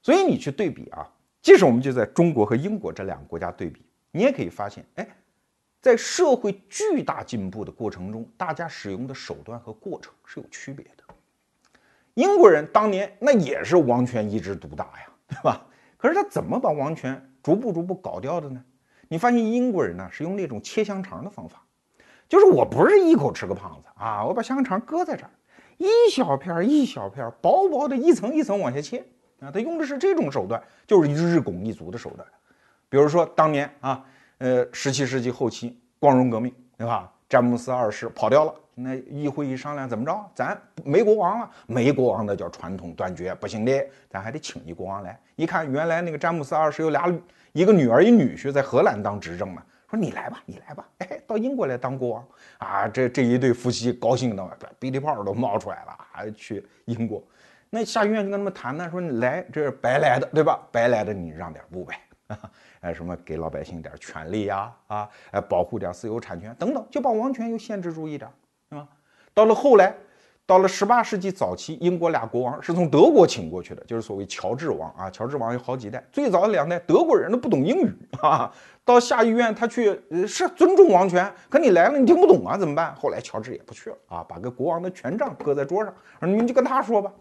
[0.00, 1.06] 所以你去对比啊。
[1.40, 5.08] 即使我们就在中国和英国这两个国家对比，你也可以发现，哎，
[5.80, 11.04] 在社会巨大进步的过程中，大家使用的手段和过程是有区别的。
[12.14, 15.64] 英国人当年那也是王权一直独大呀， 对吧？
[15.96, 18.62] 可是他怎么把王权逐步逐步搞掉的呢？
[19.08, 21.64] 你发现英国人呢是用那种切香肠的方法，
[22.28, 25.30] 就是我不是一口吃个胖子啊，我把香肠搁在这儿，
[25.76, 29.06] 一小片一小片，薄薄的一层一层往下切。
[29.40, 32.26] 啊，他用的是这种手段，就是日拱一卒的手段。
[32.88, 34.04] 比如说当年啊，
[34.38, 37.12] 呃，十七世纪后期光荣革命，对吧？
[37.28, 40.30] 詹姆斯二世跑掉了，那议会一商量，怎么着？
[40.34, 45.20] 咱没国王了，没国王那叫传统断绝，不行的，咱还得请一国王来。
[45.36, 47.06] 一看，原来那个詹姆斯二世有俩，
[47.52, 52.88] 一个女儿一女婿在荷兰当执政呢，说你来吧，你来吧，哎，到英国来当国王啊！
[52.88, 57.22] 这这一对夫妻高兴的鼻涕泡都冒出来了，还去英国。
[57.70, 60.58] 那下议院就跟他们谈呢，说你来这是白来的，对吧？
[60.72, 62.00] 白来的你让点步呗，
[62.80, 68.30] 哎，什么给老百姓点权利呀，啊，哎，保护点私有产权等等，就把王权又限制住一点，
[68.70, 68.88] 是吧？
[69.34, 69.94] 到了后来，
[70.46, 75.10] 到了十八世纪早期，英国俩国王是从德国请过去的，就是所谓乔治王啊。
[75.10, 78.50] 乔治王有好几代，最早的两代德国人都不懂英语啊。
[78.82, 82.94] 到下议院他去是尊重王权，可你来了你听不懂啊，怎么办？
[82.94, 87.12] 后来乔治也不去了啊，把个国王的权杖搁在桌上，说你们就跟他说吧。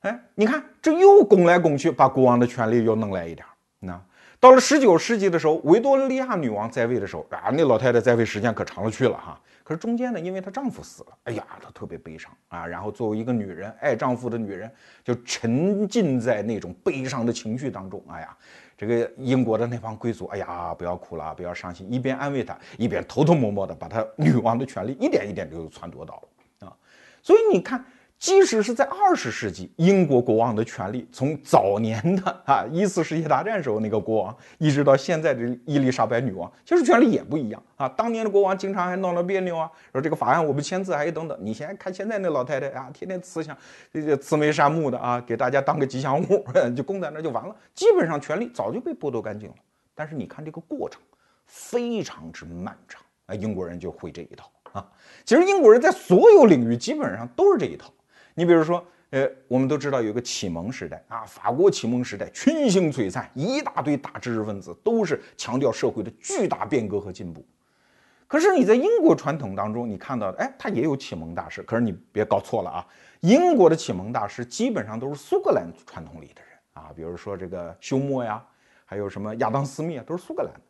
[0.00, 3.44] 哎，你看，这又拱来拱去，把国王的权力又弄来一点。
[3.80, 4.00] 那
[4.38, 9.40] 到了十九世纪的时候，维多利亚女王在位的时候啊，那老太太在位时间可长了去了哈。
[9.64, 12.64] 可是中间呢，因为她丈夫死了，哎呀，她特别悲伤啊。
[12.64, 14.70] 然后作为一个女人，爱丈夫的女人，
[15.02, 18.00] 就沉浸在那种悲伤的情绪当中。
[18.08, 18.36] 哎呀，
[18.76, 26.14] 这个英国的那帮贵族，哎呀，不要哭了，不要伤心，一边安慰她，一边偷偷摸摸的把她女王的权利一点一点就篡夺到
[26.60, 26.72] 了啊。
[27.20, 27.84] 所以你看。
[28.18, 37.88] 即使是在二十世纪，英国国王的权力从早年的啊一次世界大战时候那个国王，一直到现在的伊丽莎白女王，其实权力也不一样啊。
[37.90, 41.38] 当年的国王经常还闹闹别扭啊，说这个法案我不签字，还有等等。
[41.40, 43.56] 你现在看现在那老太太啊，天天慈祥，
[43.92, 46.44] 这个慈眉善目的啊，给大家当个吉祥物，
[46.76, 47.54] 就供在那就完了。
[47.72, 49.54] 基本上权力早就被剥夺干净了。
[49.94, 51.00] 但是你看这个过程
[51.46, 54.84] 非常之漫长啊，英国人就会这一套啊。
[55.24, 57.88] 其实英国人在所有领域基本上都是这一套。
[58.38, 67.44] 你比如说，呃，我们都知道有个启蒙时代啊，法国启蒙时代群星璀璨，一大堆大知识分子都是强调社会的巨大变革和进步。
[68.28, 72.86] 可是你在英国传统当中，你看到的，哎，他也有启蒙大师，可是你别搞错了啊，
[73.22, 78.40] 英国的启蒙大师基本上都是苏格兰传统里的人啊，比如说这个休谟呀，
[78.84, 80.60] 还有什么亚当斯密啊，都是苏格兰的。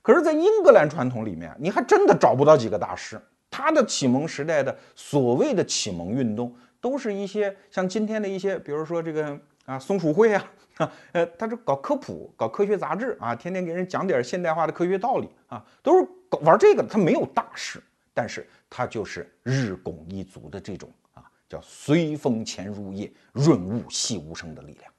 [0.00, 3.20] 可是，在英格兰传统里面，你还真的找不到几个大师。
[3.50, 6.54] 他的启蒙时代的所谓的启蒙运动。
[6.80, 16.82] 都是一些像今天的一些，比如说这个啊松鼠会啊，啊 呃，他这搞科普、搞科学杂志啊，天天给人讲点现代化的科学道理啊，都是搞玩这个。
[16.82, 17.82] 他没有大事，
[18.14, 24.92] 但是他就是日拱一卒的这种啊，叫随风潜入夜，润物细无声的力量。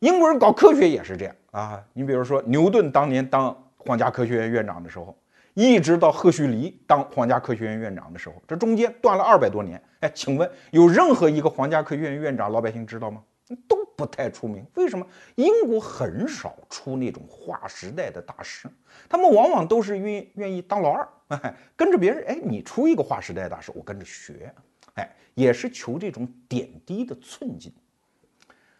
[0.00, 5.16] 英国人搞科学也是这样啊，你比如说牛顿当年当皇家科学院院长的时候。
[5.58, 9.82] 一直到赫胥黎当皇家科学院院长的时候，这中间断了二百多年。
[9.98, 13.20] 哎，请问有任何一个皇家科学院院长老百姓知道吗？
[13.66, 14.64] 都不太出名。
[14.74, 15.04] 为什么？
[15.34, 18.68] 英国很少出那种划时代的大师，
[19.08, 22.24] 他们往往都是愿愿意当老二，哎， 跟着别人。
[22.28, 24.54] 哎，你出一个划时代大师，我跟着学。
[24.94, 27.74] 哎，也是求这种点滴的寸进。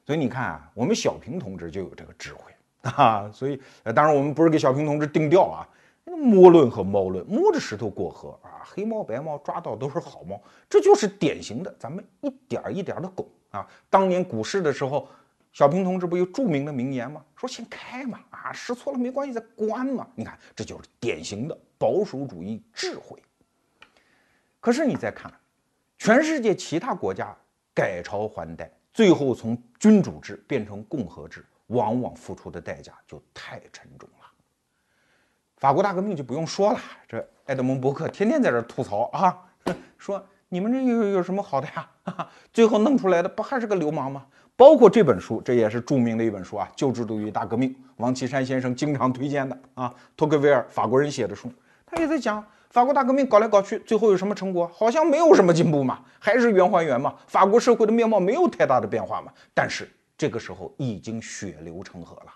[0.06, 2.52] 所以你看啊，我们小平同志就有这个智慧
[2.94, 3.28] 啊。
[3.32, 3.60] 所以，
[3.96, 5.68] 当然我们不是给小平同志定调啊。
[6.16, 13.68] 摸论和猫论，摸着石头过河啊，黑猫白猫抓到都是好猫，这就是典型的咱们一点一点的拱啊。
[13.90, 15.09] 当年股市的时候，
[15.52, 17.24] 小平同志不有著名的名言吗？
[17.36, 20.06] 说先开嘛，啊，试错了没关系再关嘛。
[20.14, 23.20] 你看，这就是典型的保守主义智慧。
[24.61, 25.32] 可是你再看，
[25.98, 27.34] 全世界其他国家
[27.74, 34.17] 改朝换代，最后从君主制变成共和制，往往付出的代价就太沉重了。
[35.59, 36.78] 法国大革命就不用说了，
[37.09, 39.36] 这埃德蒙·伯克天天在这吐槽啊，
[39.98, 41.88] 说你们这又有什么好的呀？
[42.52, 44.24] 最后弄出来的不还是个流氓吗？
[44.56, 51.52] 包括这本书，这也是著名的一本书啊，《旧制度与大革命》，王岐山先生经常推荐的啊，托克维尔法国人写的书，
[51.86, 54.70] 他也在讲法国大革命搞来搞去，最后有什么成果？
[54.72, 59.32] 好像没有什么进步嘛，还是圆还原嘛，法国社会的面貌没有太大的变化嘛。
[59.54, 62.32] 但是这个时候已经血流成河了。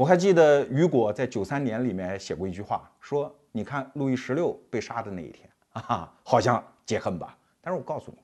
[0.00, 7.36] 我还记得雨果在九三年里面写过一句话，说：“你看路易十六被杀的那一天啊，好像解恨吧？
[7.60, 8.16] 但是我告诉你，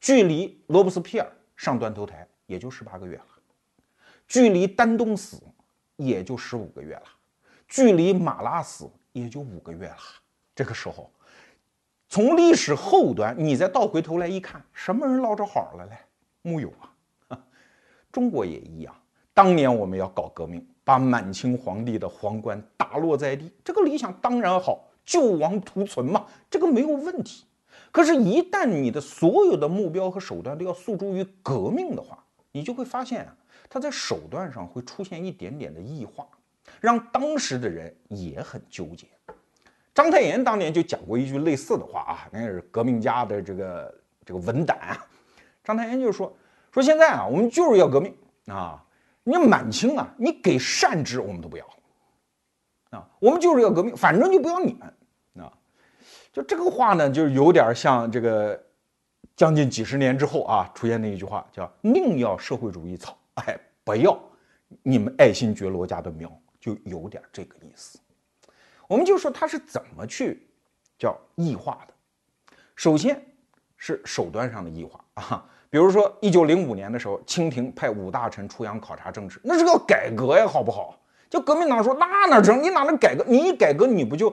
[0.00, 3.24] 距离罗伯斯皮尔上断头台也就十八个月了，
[4.26, 5.40] 距离丹东死
[5.94, 7.04] 也就十五个月了，
[7.68, 9.96] 距离马拉死也就五个月了。
[10.52, 11.08] 这个时候，
[12.08, 15.96] 从历史后端你再倒回头来一看，什么人捞着好了嘞？
[16.42, 16.72] 木有
[17.28, 17.38] 啊！
[18.10, 18.92] 中国也一样，
[19.32, 27.44] 当年我们要搞革命。”把满清皇帝的皇冠打落在地，这个理想当然好，救亡图存嘛，这个没有问题。
[27.90, 32.22] 可是，一旦你的所有的目标和手段都要诉诸于革命的话，
[32.52, 33.36] 你就会发现啊，
[33.70, 36.26] 他在手段上会出现一点点的异化，
[36.80, 39.06] 让当时的人也很纠结。
[39.94, 45.06] 章太炎当年就讲过一句类似的话啊，那是革命家的这个这个文胆啊。
[45.62, 46.36] 章太炎就说
[46.72, 48.14] 说现在啊，我们就是要革命
[48.46, 48.83] 啊。
[49.26, 51.66] 你满清啊，你给善治我们都不要，
[52.90, 55.50] 啊，我们就是要革命，反正就不要你们，啊，
[56.30, 58.62] 就这个话呢，就有点像这个
[59.34, 64.18] 将近几十年之后啊出现的一句话，叫宁要社会主义草，哎，不要
[64.82, 67.98] 你们爱新觉罗家的苗，就有点这个意思。
[68.86, 70.46] 我们就说他是怎么去
[70.98, 71.94] 叫异化的，
[72.76, 73.20] 首先
[73.78, 75.50] 是手段上的异化啊。
[75.74, 80.96] 比如说，一九零五年的时候，清廷派五大臣出洋考察政治，那是个改革呀，好不好？
[81.28, 82.62] 就革命党说那哪成？
[82.62, 83.24] 你哪能改革？
[83.26, 84.32] 你一改革，你不就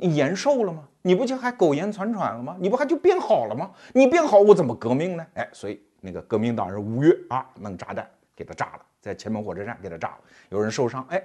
[0.00, 0.82] 延寿了吗？
[1.02, 2.56] 你不就还苟延残喘了吗？
[2.58, 3.70] 你不还就变好了吗？
[3.94, 5.24] 你变好，我怎么革命呢？
[5.34, 10.18] 哎，所以那个革命党人吴越啊，弄炸弹给他炸了，在前门火车站给他炸了，
[10.48, 11.22] 有人受伤，哎，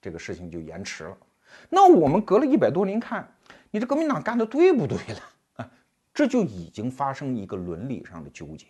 [0.00, 1.14] 这个事情就延迟了。
[1.68, 3.30] 那我们隔了一百多年看，
[3.70, 5.20] 你这革命党干的对不对了？
[5.56, 5.70] 啊，
[6.14, 8.68] 这就已经发生一个伦理上的纠结。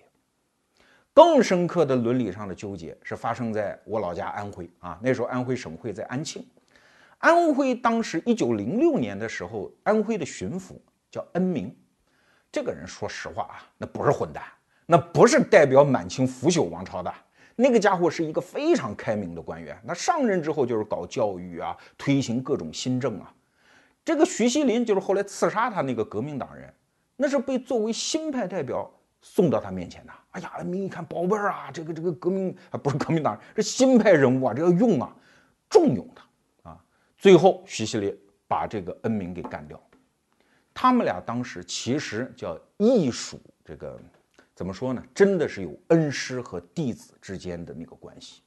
[1.14, 6.42] 更深刻的伦理上的纠结是发生在我老家安徽啊，那时候安徽省会在安庆，
[7.18, 10.78] 安徽当时一九零六年的时候，安徽的巡抚
[11.10, 11.76] 叫恩明，
[12.50, 14.42] 这个人说实话啊，那不是混蛋，
[14.86, 17.12] 那不是代表满清腐朽王朝的，
[17.56, 23.30] 那个家伙是一个非常开明的官员，那上任之后就是搞教育啊，推行各种新政啊，
[24.02, 26.72] 这个徐锡麟就是后来刺杀他那个革命党人，
[27.16, 28.90] 那是被作为新派代表。
[29.22, 35.16] 送到他面前的，哎呀，恩明一看，宝贝儿啊，这个这个革命啊，不是革命党人，这新派人物啊，这要用啊，
[35.70, 36.84] 重用他啊。
[37.16, 38.18] 最后，徐锡林
[38.48, 39.80] 把这个恩明给干掉。
[40.74, 43.96] 他们俩当时其实叫义属，这个
[44.54, 45.00] 怎么说呢？
[45.14, 48.42] 真的是有恩师和弟子之间的那个关系。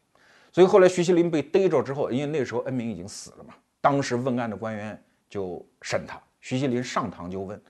[0.51, 7.61] 所以后来徐锡林被逮着之后，因为那时候恩明已经死了嘛，当时问案的官员就审他，徐锡林上堂就问。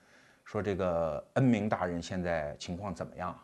[0.45, 3.37] 说这个恩明大人现在情况怎么样？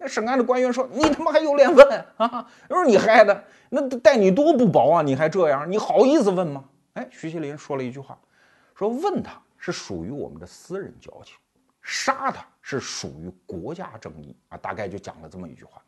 [0.00, 2.46] 那审案的官员说：“你他妈还有脸问啊？
[2.68, 5.02] 说你害的，那待你多不薄啊！
[5.02, 8.16] 你还这样，你好意思问吗？”哎，徐锡麟说了一句话，
[8.76, 11.36] 说：“问他是属于我们的私人交情，
[11.82, 15.82] 杀他是属于国家正义啊！”大概就讲了这么一句话。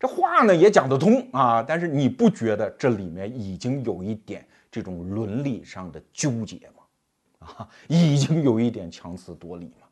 [0.00, 7.46] 这话呢也讲得通啊，但是你不觉得这里面已经有一点这种伦理上的纠结吗？
[7.46, 9.83] 啊，已经有一点强词夺理吗？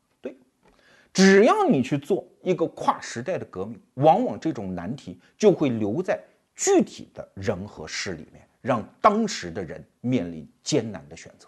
[1.12, 6.18] 只要你去做一个跨时代的革命，往往这种难题就会留在
[6.56, 11.46] 具体的人和事里面，让当时的人面临艰难的选择。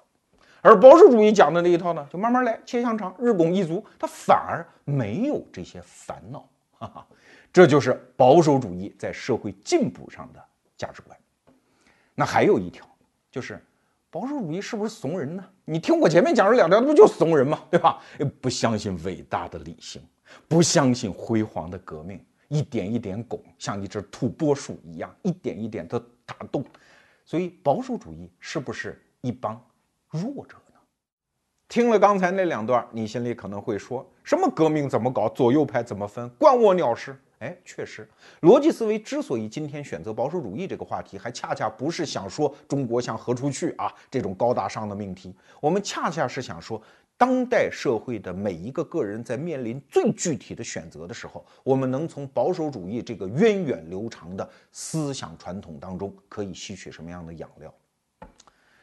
[0.61, 6.49] 而保守主义讲的那一套呢，就慢慢来，切香肠，日拱一卒，他反而没有这些烦恼。
[6.73, 7.07] 哈哈，
[7.53, 10.45] 这就是保守主义在社会进步上的
[10.77, 11.19] 价值观。
[12.15, 12.87] 那还有一条
[13.31, 13.59] 就是。
[14.15, 15.45] 保守主义是不是怂人呢？
[15.65, 17.59] 你听我前面讲这两条，不就怂人吗？
[17.69, 18.01] 对吧？
[18.41, 20.01] 不相信伟大的理性，
[20.47, 26.65] 不相信辉煌的革命，一点一点拱，像一只土拨鼠一样，一点一点的打洞。
[27.25, 29.61] 所以保守主义是不是一帮
[30.11, 30.79] 弱者呢？
[31.69, 37.21] 听了刚才那两段，你心里可能会说什么革命怎么搞，左右派怎么分，关我鸟事？
[37.45, 38.09] 哎，确实，
[38.41, 46.81] 逻辑思维之所以今天选择保守主义这个话题，还恰恰不是想说中国向何处去啊这种高大上的命题，我们恰恰是想说，
[47.19, 57.75] 当代社会的每一个个人在面临最具体的选择的时候，我们能从保守主义这个源远流长的思想传统当中可以吸取什么样的养料？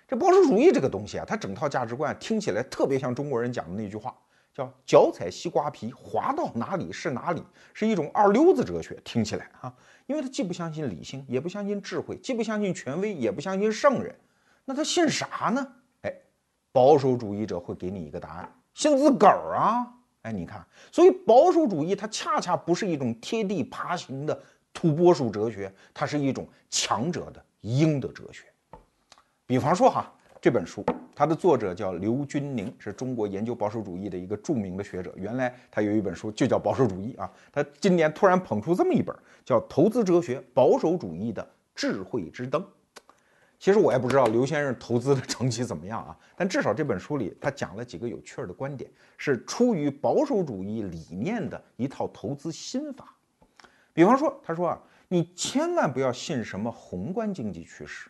[0.08, 4.16] 这保守主义这个东西啊，它整套价值观听起来特别像中国人讲的那句话。
[4.54, 7.42] 叫脚踩西瓜皮，滑到哪里是哪里，
[7.74, 9.00] 是一种二流子哲学。
[9.04, 9.74] 听起来啊，
[10.08, 14.14] 因为他既不相信理性，也不相信智慧，既不相信权威，也不相信圣人，
[14.66, 15.66] 那他信啥呢？
[16.02, 16.14] 哎，
[16.74, 19.88] 保守主义者会给你一个答案，信自个儿啊！
[20.24, 24.38] 哎，你看，所以保守主义它恰恰不是一种贴地爬行的
[24.74, 28.46] 土拨鼠哲学，它是一种强者的鹰的哲学。
[29.46, 30.14] 比方说哈。
[30.42, 30.84] 这本书，
[31.16, 35.14] 它的作者叫刘军宁，是中国研究保守主义的一个著名的学者。
[35.16, 39.16] 原来他有一本书就叫《保守主义》啊，他今年突然捧出这么一本，
[39.46, 42.60] 叫《投资哲学：保守主义的智慧之灯》。
[43.60, 53.16] 其实我也不知道刘先生投资的成绩怎么样啊，但至少这本书里他讲了几个有趣儿的观点，是出于保守主义理念的一套投资心法。
[53.94, 58.10] 比方说，他说啊，你千万不要信什么宏观经济趋势。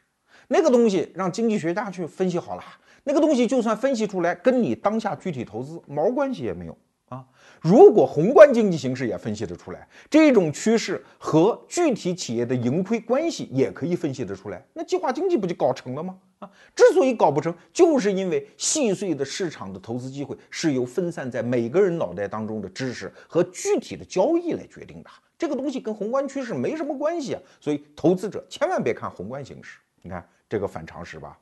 [0.54, 2.64] 那个东西让经济学家去分析好了，
[3.06, 6.78] 那个东西就算分析出来，跟你当下具体投资毛关系也没有
[7.08, 7.26] 啊。
[7.62, 16.18] 如果宏观经济形势也分析得出来，这种趋势和具体企业的盈亏关系也可以分析得出来，那计划经济不就搞成了吗？
[16.39, 27.41] 啊，之所以搞不成，就是因为细碎的市场的投资机会是由分散在每个人脑袋当中的知识和具体的交易来决定的，这个东西跟宏观趋势没什么关系啊。
[27.62, 30.28] 所以投资者千万别看宏观形势，你看。
[30.52, 31.39] 这个反常识吧，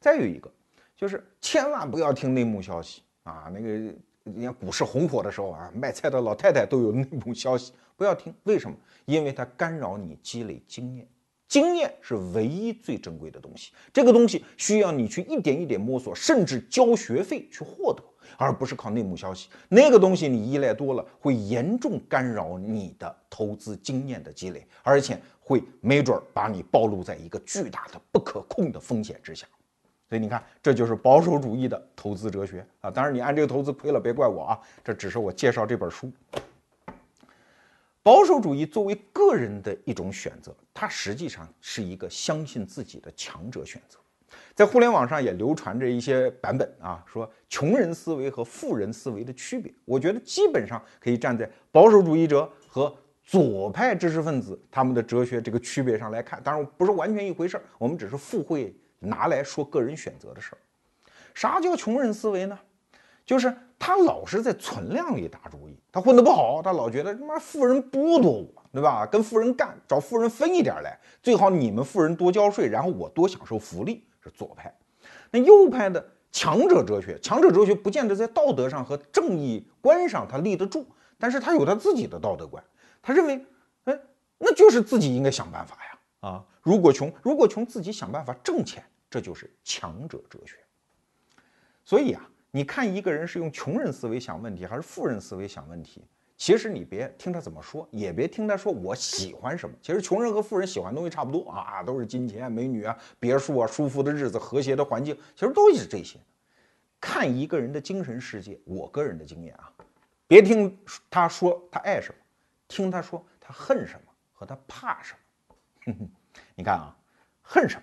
[0.00, 0.50] 再有一个
[0.96, 3.52] 就是千万不要听内幕消息啊！
[3.52, 3.94] 那个
[4.24, 8.34] 你看股市红火的时候啊，卖菜的老太太都有内幕消息，不要听。
[8.44, 8.74] 为什么？
[9.04, 11.06] 因为它干扰你积累经验，
[11.46, 13.70] 经验是唯一最珍贵的东西。
[13.92, 18.02] 这个东西需要你去一点一点摸索，甚至交学费去获得，
[18.38, 19.50] 而不是靠内幕消息。
[19.68, 25.20] 那个东西你依赖多了，会严重干扰你的投资经验的积累，而且。
[25.48, 29.46] 会没准儿把你暴露在一个巨大的不可控的风险之下，
[30.06, 32.90] 所以你看，这就是保守主义的投资哲学啊！
[32.90, 36.12] 当然，你按这个投资亏了，别怪我啊，这只是我介绍这本书。
[38.02, 43.98] 保守主义作为个人的一种选择，它实际上是一个相信自己的强者选择。
[44.54, 49.72] 在互联网上也流传着一些版本啊，说穷人思维和富人思维的区别。
[49.86, 52.94] 我觉得基本上可以站在保守主义者和。
[53.28, 57.62] 左派知识分子他们的哲学这个区别上来看，当然不是完全一回事儿。
[57.76, 60.58] 我们只是附会拿来说个人选择的事儿。
[61.34, 62.58] 啥叫穷人思维呢？
[63.26, 69.04] 就是他老是在存量里打主意，他混得不好，他老觉得他妈富人剥夺我，对吧？
[69.04, 74.74] 跟富人干，找富人分一点来，最好你们富人多交税，然后我多享受福利，是左派。
[75.30, 76.02] 那右派的
[76.32, 80.86] 强者哲学，强者哲学不见得在道德上和正义观上他立得住，
[81.18, 82.64] 但是他有他自己的道德观。
[83.00, 83.46] 他认为，
[83.84, 84.00] 哎，
[84.38, 86.28] 那就是自己应该想办法呀！
[86.28, 90.56] 啊，如果穷，如果穷，自己想办法挣钱，这就是强者哲学。
[91.84, 96.04] 所以啊，你看一个人是用穷人思维想问题，还是富人思维想问题，
[96.36, 99.74] 其实你别听他怎么说，也别听他说我喜欢什么。
[99.80, 106.18] 其实穷人和富人喜欢东西差不多啊，都是金钱、美女啊、别墅啊、舒服的日子、和谐的环境，其实都是这些。
[107.00, 109.72] 看一个人的精神世界，我个人的经验啊，
[110.26, 110.76] 别听
[111.08, 112.14] 他说他爱什么。
[112.68, 115.14] 听他说他恨什么和他怕什
[115.86, 115.94] 么，
[116.54, 116.94] 你看啊，
[117.42, 117.76] 恨什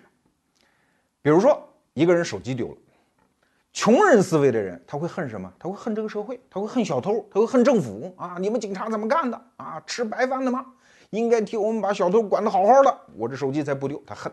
[1.20, 2.76] 比如说一个人手机丢了，
[3.72, 5.52] 穷人思维的人他会恨什么？
[5.58, 8.36] 他会恨这个社会，他会恨小偷，他会恨政府啊！
[8.38, 9.80] 你们警察怎么干的啊？
[9.86, 10.64] 吃白饭的吗？
[11.10, 14.02] 应该替我们把小偷管得好好的，我这手机才不丢。
[14.06, 14.32] 他恨。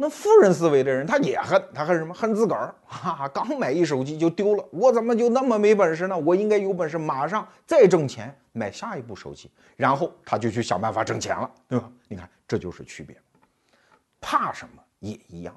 [0.00, 2.14] 那富人思维的人，他也恨，他恨什么？
[2.14, 6.16] 恨自个儿，哈哈，刚买一手机就丢了，我怎么就那么没本事呢？
[6.16, 11.90] 我应该有本事，马上再挣钱买下一部手机，然后他就去想办法挣钱了，对吧？
[12.06, 13.20] 你看，这就是区别。
[14.20, 15.52] 怕什么也一样。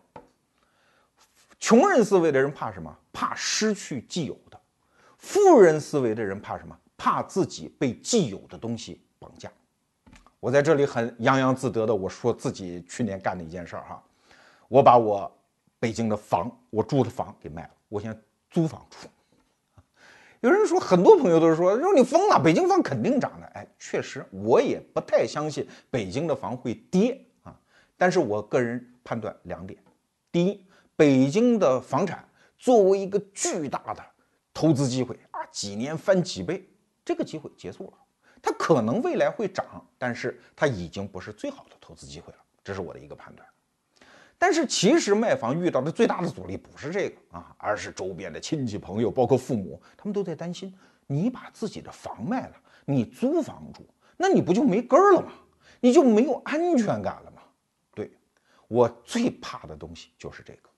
[1.59, 2.91] 穷人思维的人怕什么？
[3.13, 4.59] 怕失去既有的。
[5.19, 6.75] 富人思维的人怕什么？
[6.97, 9.51] 怕自己被既有的东西绑架。
[10.39, 14.03] 我在这里很洋洋自得的，我说自己去年干的一件事儿哈。
[14.71, 15.29] 我把我
[15.81, 18.17] 北京的房，我住的房给卖了，我现在
[18.49, 19.09] 租房住。
[20.39, 23.45] 有人说，很多朋友都是说，说你疯了，北京房肯定涨的。
[23.47, 27.53] 哎，确实，我也不太相信北京的房会跌啊。
[27.97, 29.77] 但是我个人判断两点：
[30.31, 30.65] 第一，
[30.95, 32.25] 北京的房产
[32.57, 34.01] 作为一个巨大的
[34.53, 36.65] 投资机会啊，几年翻几倍，
[37.03, 37.93] 这个机会结束了。
[38.41, 43.45] 它可能未来会涨，但是它已经不是最好的投资机会了，这是我的一个判断。
[44.41, 50.73] 但是其实卖房遇到的最大的阻力不是这个啊，而是周边的亲戚朋友，包括父母，他们都在担心：
[51.05, 53.87] 你把自己的房卖了，你租房住，
[54.17, 55.31] 那你不就没根儿了吗？
[55.79, 57.43] 你就没有安全感了吗？
[57.93, 58.11] 对
[58.67, 60.69] 我最怕的东西就是这个。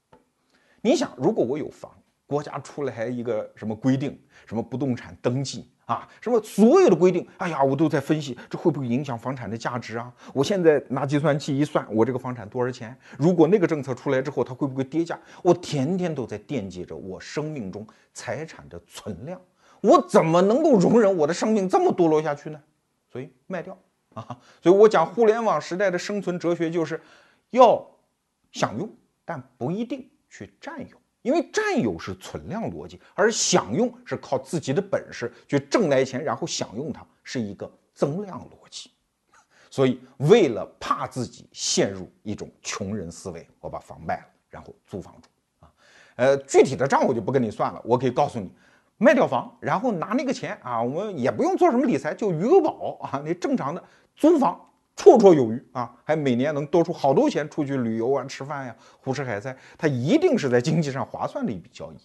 [0.82, 1.90] 你想，如果我有房，
[2.28, 5.73] 国家出来一个什么规定，什么不动产登记？
[5.86, 10.12] 啊，什么所有的规定，哎呀，我都在分析，这会不会影响房产的价值啊？
[10.34, 12.98] 我现在拿计算器一算，我这个房产多少钱？
[13.18, 15.20] 如果那个政策出来之后，它会不会跌价？
[15.42, 19.40] 我天天都在惦记着我生命中财产的存量，
[19.82, 22.62] 我怎么能够容忍我的生命这么堕落下去呢？
[23.12, 23.78] 所以卖掉
[24.14, 24.40] 啊！
[24.62, 27.02] 所以我讲互联网时代的生存哲学就是，
[27.50, 27.86] 要
[28.54, 28.90] 享用，
[29.26, 30.98] 但不一定去占有。
[31.24, 38.92] 因为占有是存量逻辑，而享用是靠自己的本事去挣来钱，然后享用它，是一个增量逻辑。
[39.72, 45.30] 所以，为了怕自己陷入一种穷人思维，我把房卖了，然后租房住。
[45.62, 45.72] 啊，
[46.16, 48.52] 呃，具体的账我就不跟你算了，我可以告诉你，
[48.98, 53.84] 卖掉房，然后拿那个钱啊，我们也不用做什么理财，就余额宝啊，那正常的
[54.16, 54.60] 租房。
[54.96, 61.98] 绰绰有余啊，还每年能多出好多钱出去旅游啊、吃饭呀、胡吃海塞，它一定是在经济上划算的一笔交易。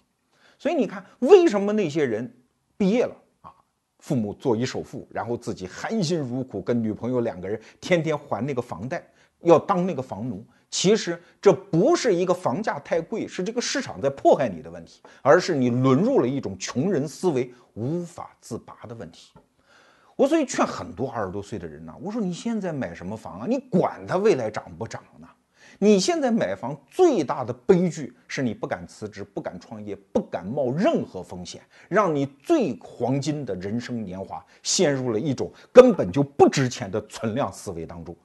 [0.58, 2.34] 所以你看，为什么那些人
[2.76, 3.52] 毕业了啊，
[3.98, 9.06] 父母做一首付，然后自己含辛茹苦跟女朋友两个人天天还那个房贷，
[9.42, 10.44] 要当那个房奴？
[10.70, 19.32] 其实这不是一个房价太贵，是这个市场在迫害你的问题，而是你沦入了一种穷人思维无法自拔的问题。
[20.18, 23.46] 我所以劝很多二十多岁的人呢，我说你现在买什么房啊？
[23.48, 25.28] 你管它未来涨不涨呢？
[25.78, 38.16] 你现在买房最大的悲剧是你不敢辞职，不敢创业，不敢冒任何风险，让你最黄金的人生年华陷入了一种根本就不值钱的存量思维当中，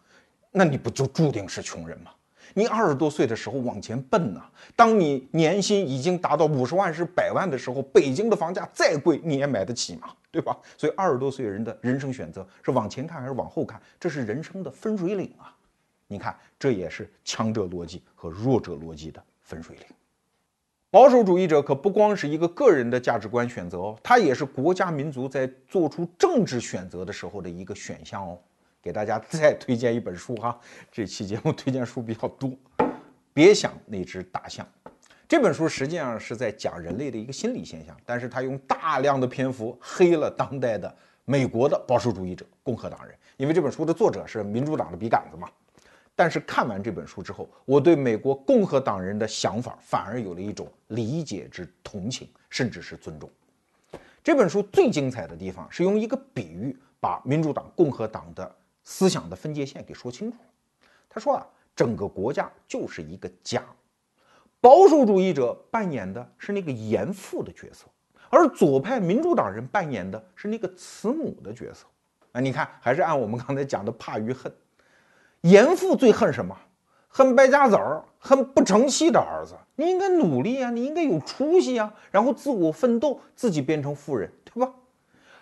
[0.50, 2.10] 那你不就注定是穷人吗？
[2.54, 4.41] 你二十多岁的时候往前奔呐，
[4.76, 10.10] 当你年薪已经达到五十万是百万的时候，北京的房价再贵你也买得起吗？
[10.32, 10.58] 对吧？
[10.78, 13.82] 所以二十多岁人的人生选择是往前看还是往后看？
[13.99, 15.56] 这是人生的分水岭啊！
[16.08, 19.86] 你看，这也是强者逻辑和弱者逻辑的分水岭。
[20.89, 28.38] 保守主义者可不光是一个个人的价值观选择哦，它也是国家民族在做出政治选择的时候的一个选项哦。
[28.84, 30.60] 给大家再推荐一本书哈，
[30.92, 32.52] 这期节目推荐书比较多，
[33.34, 34.68] 别想那只大象。
[35.26, 45.50] 这本书实际上是在讲人类的一个心理现象，但是他用大量的篇幅黑了当代的美国的保守主义者、共和党人，因为这本书的作者是民主党的笔杆子嘛。
[46.14, 53.32] 但是看完这本书之后，我对美国共和党人的想法反而有了一种理解之同情，甚至是尊重。
[54.22, 60.88] 这本书最精彩的地方是用一个比喻把民主党、共和党的思想的分界线给说清楚了。
[61.10, 63.64] 他说啊，整个国家就是一个家。
[64.60, 67.86] 保守主义者扮演的是那个严父的角色，
[68.30, 71.86] 而左派民主党人扮演的是那个慈母的角色。
[72.32, 74.52] 啊，你看，还是按我们刚才讲的怕与恨。
[75.42, 76.58] 严父最恨什么？
[77.10, 79.54] 恨败家子儿，恨不成器的儿子。
[79.76, 84.74] 你应该努力啊，你应该有出息啊，然后自我奋斗，自己变成富人，对吧？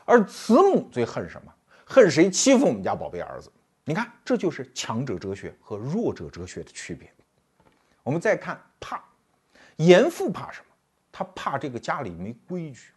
[0.04, 1.54] 而慈母最恨什么？
[1.92, 3.52] 恨谁欺负我们家宝贝儿子？
[3.84, 7.12] 你看，这就是强者哲学和弱者哲学的区别。
[8.02, 9.04] 我们再看怕。
[9.76, 10.68] 严父怕什么？
[11.12, 12.94] 他怕这个家里没规矩。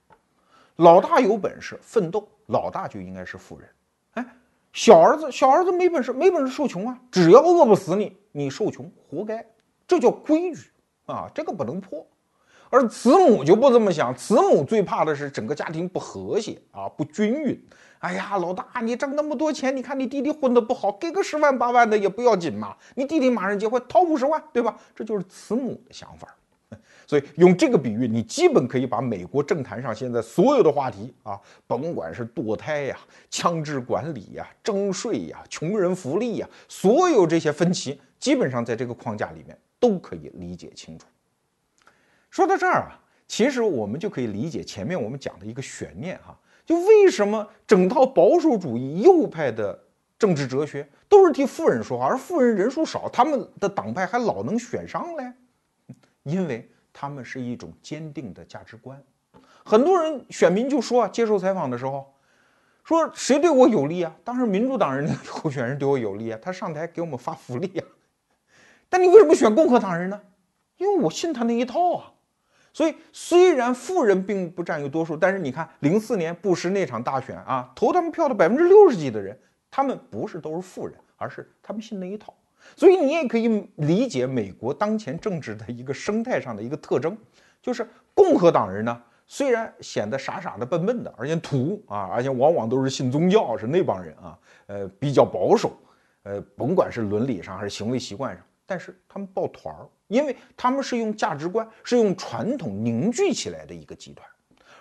[0.77, 3.69] 老大有本事奋斗，老大就应该是富人。
[4.13, 4.25] 哎，
[4.73, 6.97] 小儿子小儿子没本事，没本事受穷啊！
[7.11, 9.45] 只要饿不死你，你受穷活该。
[9.89, 10.71] 这叫规矩
[11.07, 12.07] 啊，这个不能破。
[12.71, 17.67] 而慈母就不这么想，慈母最怕的是整个家庭不和谐啊，不均匀。
[18.05, 22.77] 哎呀，老大你挣那么多钱，你看你弟弟混得不好，给个十万八万的也不要紧嘛。
[22.97, 24.77] 你弟弟马上结婚，掏五十万，对吧？
[24.95, 26.29] 这就是慈母的想法。
[27.07, 32.99] 所以用这个比喻，你基本可以把美国政坛上现在所有的话题啊，甭管是堕胎呀、
[33.31, 41.07] 枪支管理呀、征税呀、穷人福利呀，所有这些分歧，基本上在这个框架里面都可以理解清楚。
[42.29, 49.79] 说到这儿啊，其实我们就可以理解前面我们讲的一个悬念哈，就为什么整套保守主义右派的
[50.19, 55.35] 政治哲学都是替富人说话，而富人人数少，他们的党派还老能选上来，
[56.23, 56.71] 因为。
[56.97, 59.03] 他们是一种坚定的价值观，
[59.65, 62.15] 很多人选民就说啊，接受采访的时候，
[62.85, 64.15] 说谁对我有利啊？
[64.23, 67.85] 当时民主党人的候选人对我有利啊，他上台给我们发福利啊。
[68.89, 70.21] 但你为什么选共和党人呢？
[70.77, 72.12] 因为我信他那一套啊。
[72.75, 79.39] 所以虽然富人并不占有多数，但是你看零四年布什那场大选啊，投他们票的百分之六十几的人，
[79.70, 82.35] 他们不是都是富人，而是他们信那一套。
[82.75, 87.16] 所以你也可以理解美国当前政治的一个生态上的一个特征，
[87.62, 95.79] 就是共和党人呢，虽然显得傻傻的、笨笨的，而且土啊，而且往往都是信宗教，是那帮人啊， 呃，比较保守，
[96.25, 99.87] 呃，甭管是伦理上还是行为习惯上，但是他们抱团儿。
[100.15, 104.25] 因为他们是用价值观，是用传统凝聚起来的一个集团，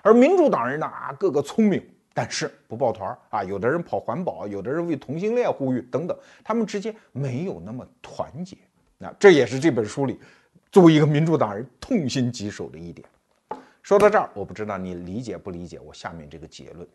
[0.03, 8.55] 而民主党人呢啊，个个聪明，但是不抱团啊，有的人跑环保，有的人为同性恋呼吁等等，他们之间没有那么团结。
[8.99, 10.19] 那这也是这本书里
[10.71, 13.07] 作为一个民主党人痛心疾首的一点。
[13.81, 16.87] 说到这儿，我不知道你理解不理解我下面这个结论，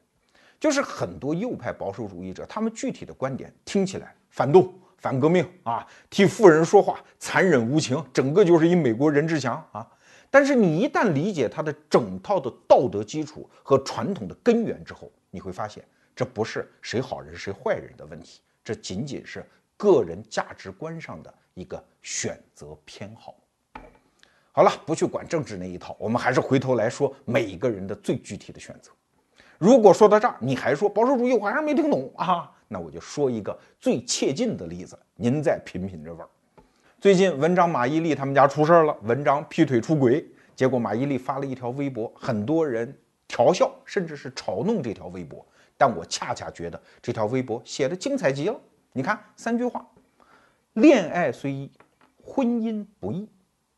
[0.61, 4.72] 就是很多右派保守主义者，他们具体的观点听起来反动。
[4.99, 9.86] 反革命啊，替富人说话，残忍无情，整个就是一美国任志强啊！
[10.30, 15.82] 但是你一旦理解他的整套的道德基础和传统的根源之后，你会发现，
[16.14, 19.42] 这不是谁好人谁坏人的问题，这仅仅是
[19.76, 23.36] 个人价值观上的一个选择偏好。
[24.51, 28.90] 好了，不去管政治那一套，我们还是回头来说每一个人的最具体的选择。
[29.59, 32.50] 如果说到这儿，你还说保守主义，我还是没听懂啊？
[32.68, 36.28] 那我就说一个最切近的例子，您再品品这味儿。
[37.00, 42.96] 最近文章马伊琍他们家出事儿了，文章劈腿出轨，结果马伊琍发了一条微博，很多人
[43.26, 45.44] 调笑甚至是嘲弄这条微博，
[45.76, 48.61] 但我恰恰觉得这条微博写的精彩极了。
[48.92, 49.84] 你看三句话：
[50.74, 51.70] 恋爱虽易，
[52.22, 53.28] 婚姻不易，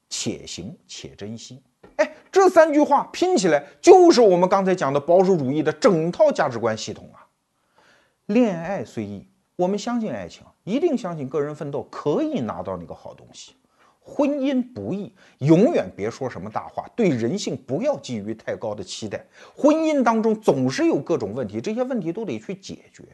[0.08, 1.62] 且行且珍惜。
[2.32, 7.26] 这三句话拼起来就是我们刚才讲的保守主义的整套价值观系统啊。
[8.26, 9.26] 恋爱虽易，
[9.56, 13.54] 我们相信爱情，一定相信个人奋斗可以拿到那个好东西。
[14.00, 19.24] 婚姻不易，永远别说什么大话，对人性不要寄予太高的期待。
[19.54, 23.04] 婚姻当中总是有各种问题，这些问题都得去解决。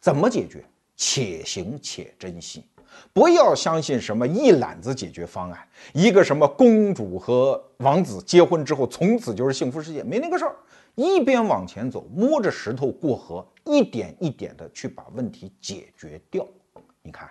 [0.00, 0.64] 怎么解决？
[0.96, 2.64] 且行且珍惜，
[3.12, 10.54] 不要相信什么一揽子解决方案，一个什么公主和王子结婚之后从此就是幸福世界，没那个事儿。
[10.96, 16.46] 一边往前走，摸着石头过河，一点一点的去把问题解决掉。
[17.02, 17.28] 你看，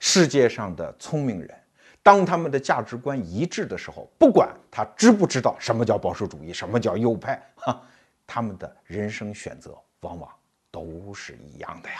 [0.00, 1.54] 世界上的聪明人，
[2.02, 7.78] 当他们的价值观一致的时候，不管他知不知道什么叫保守主义，什么叫右派，哈，
[8.26, 10.30] 他们的人生选择往往
[10.70, 11.96] 都是一样的呀。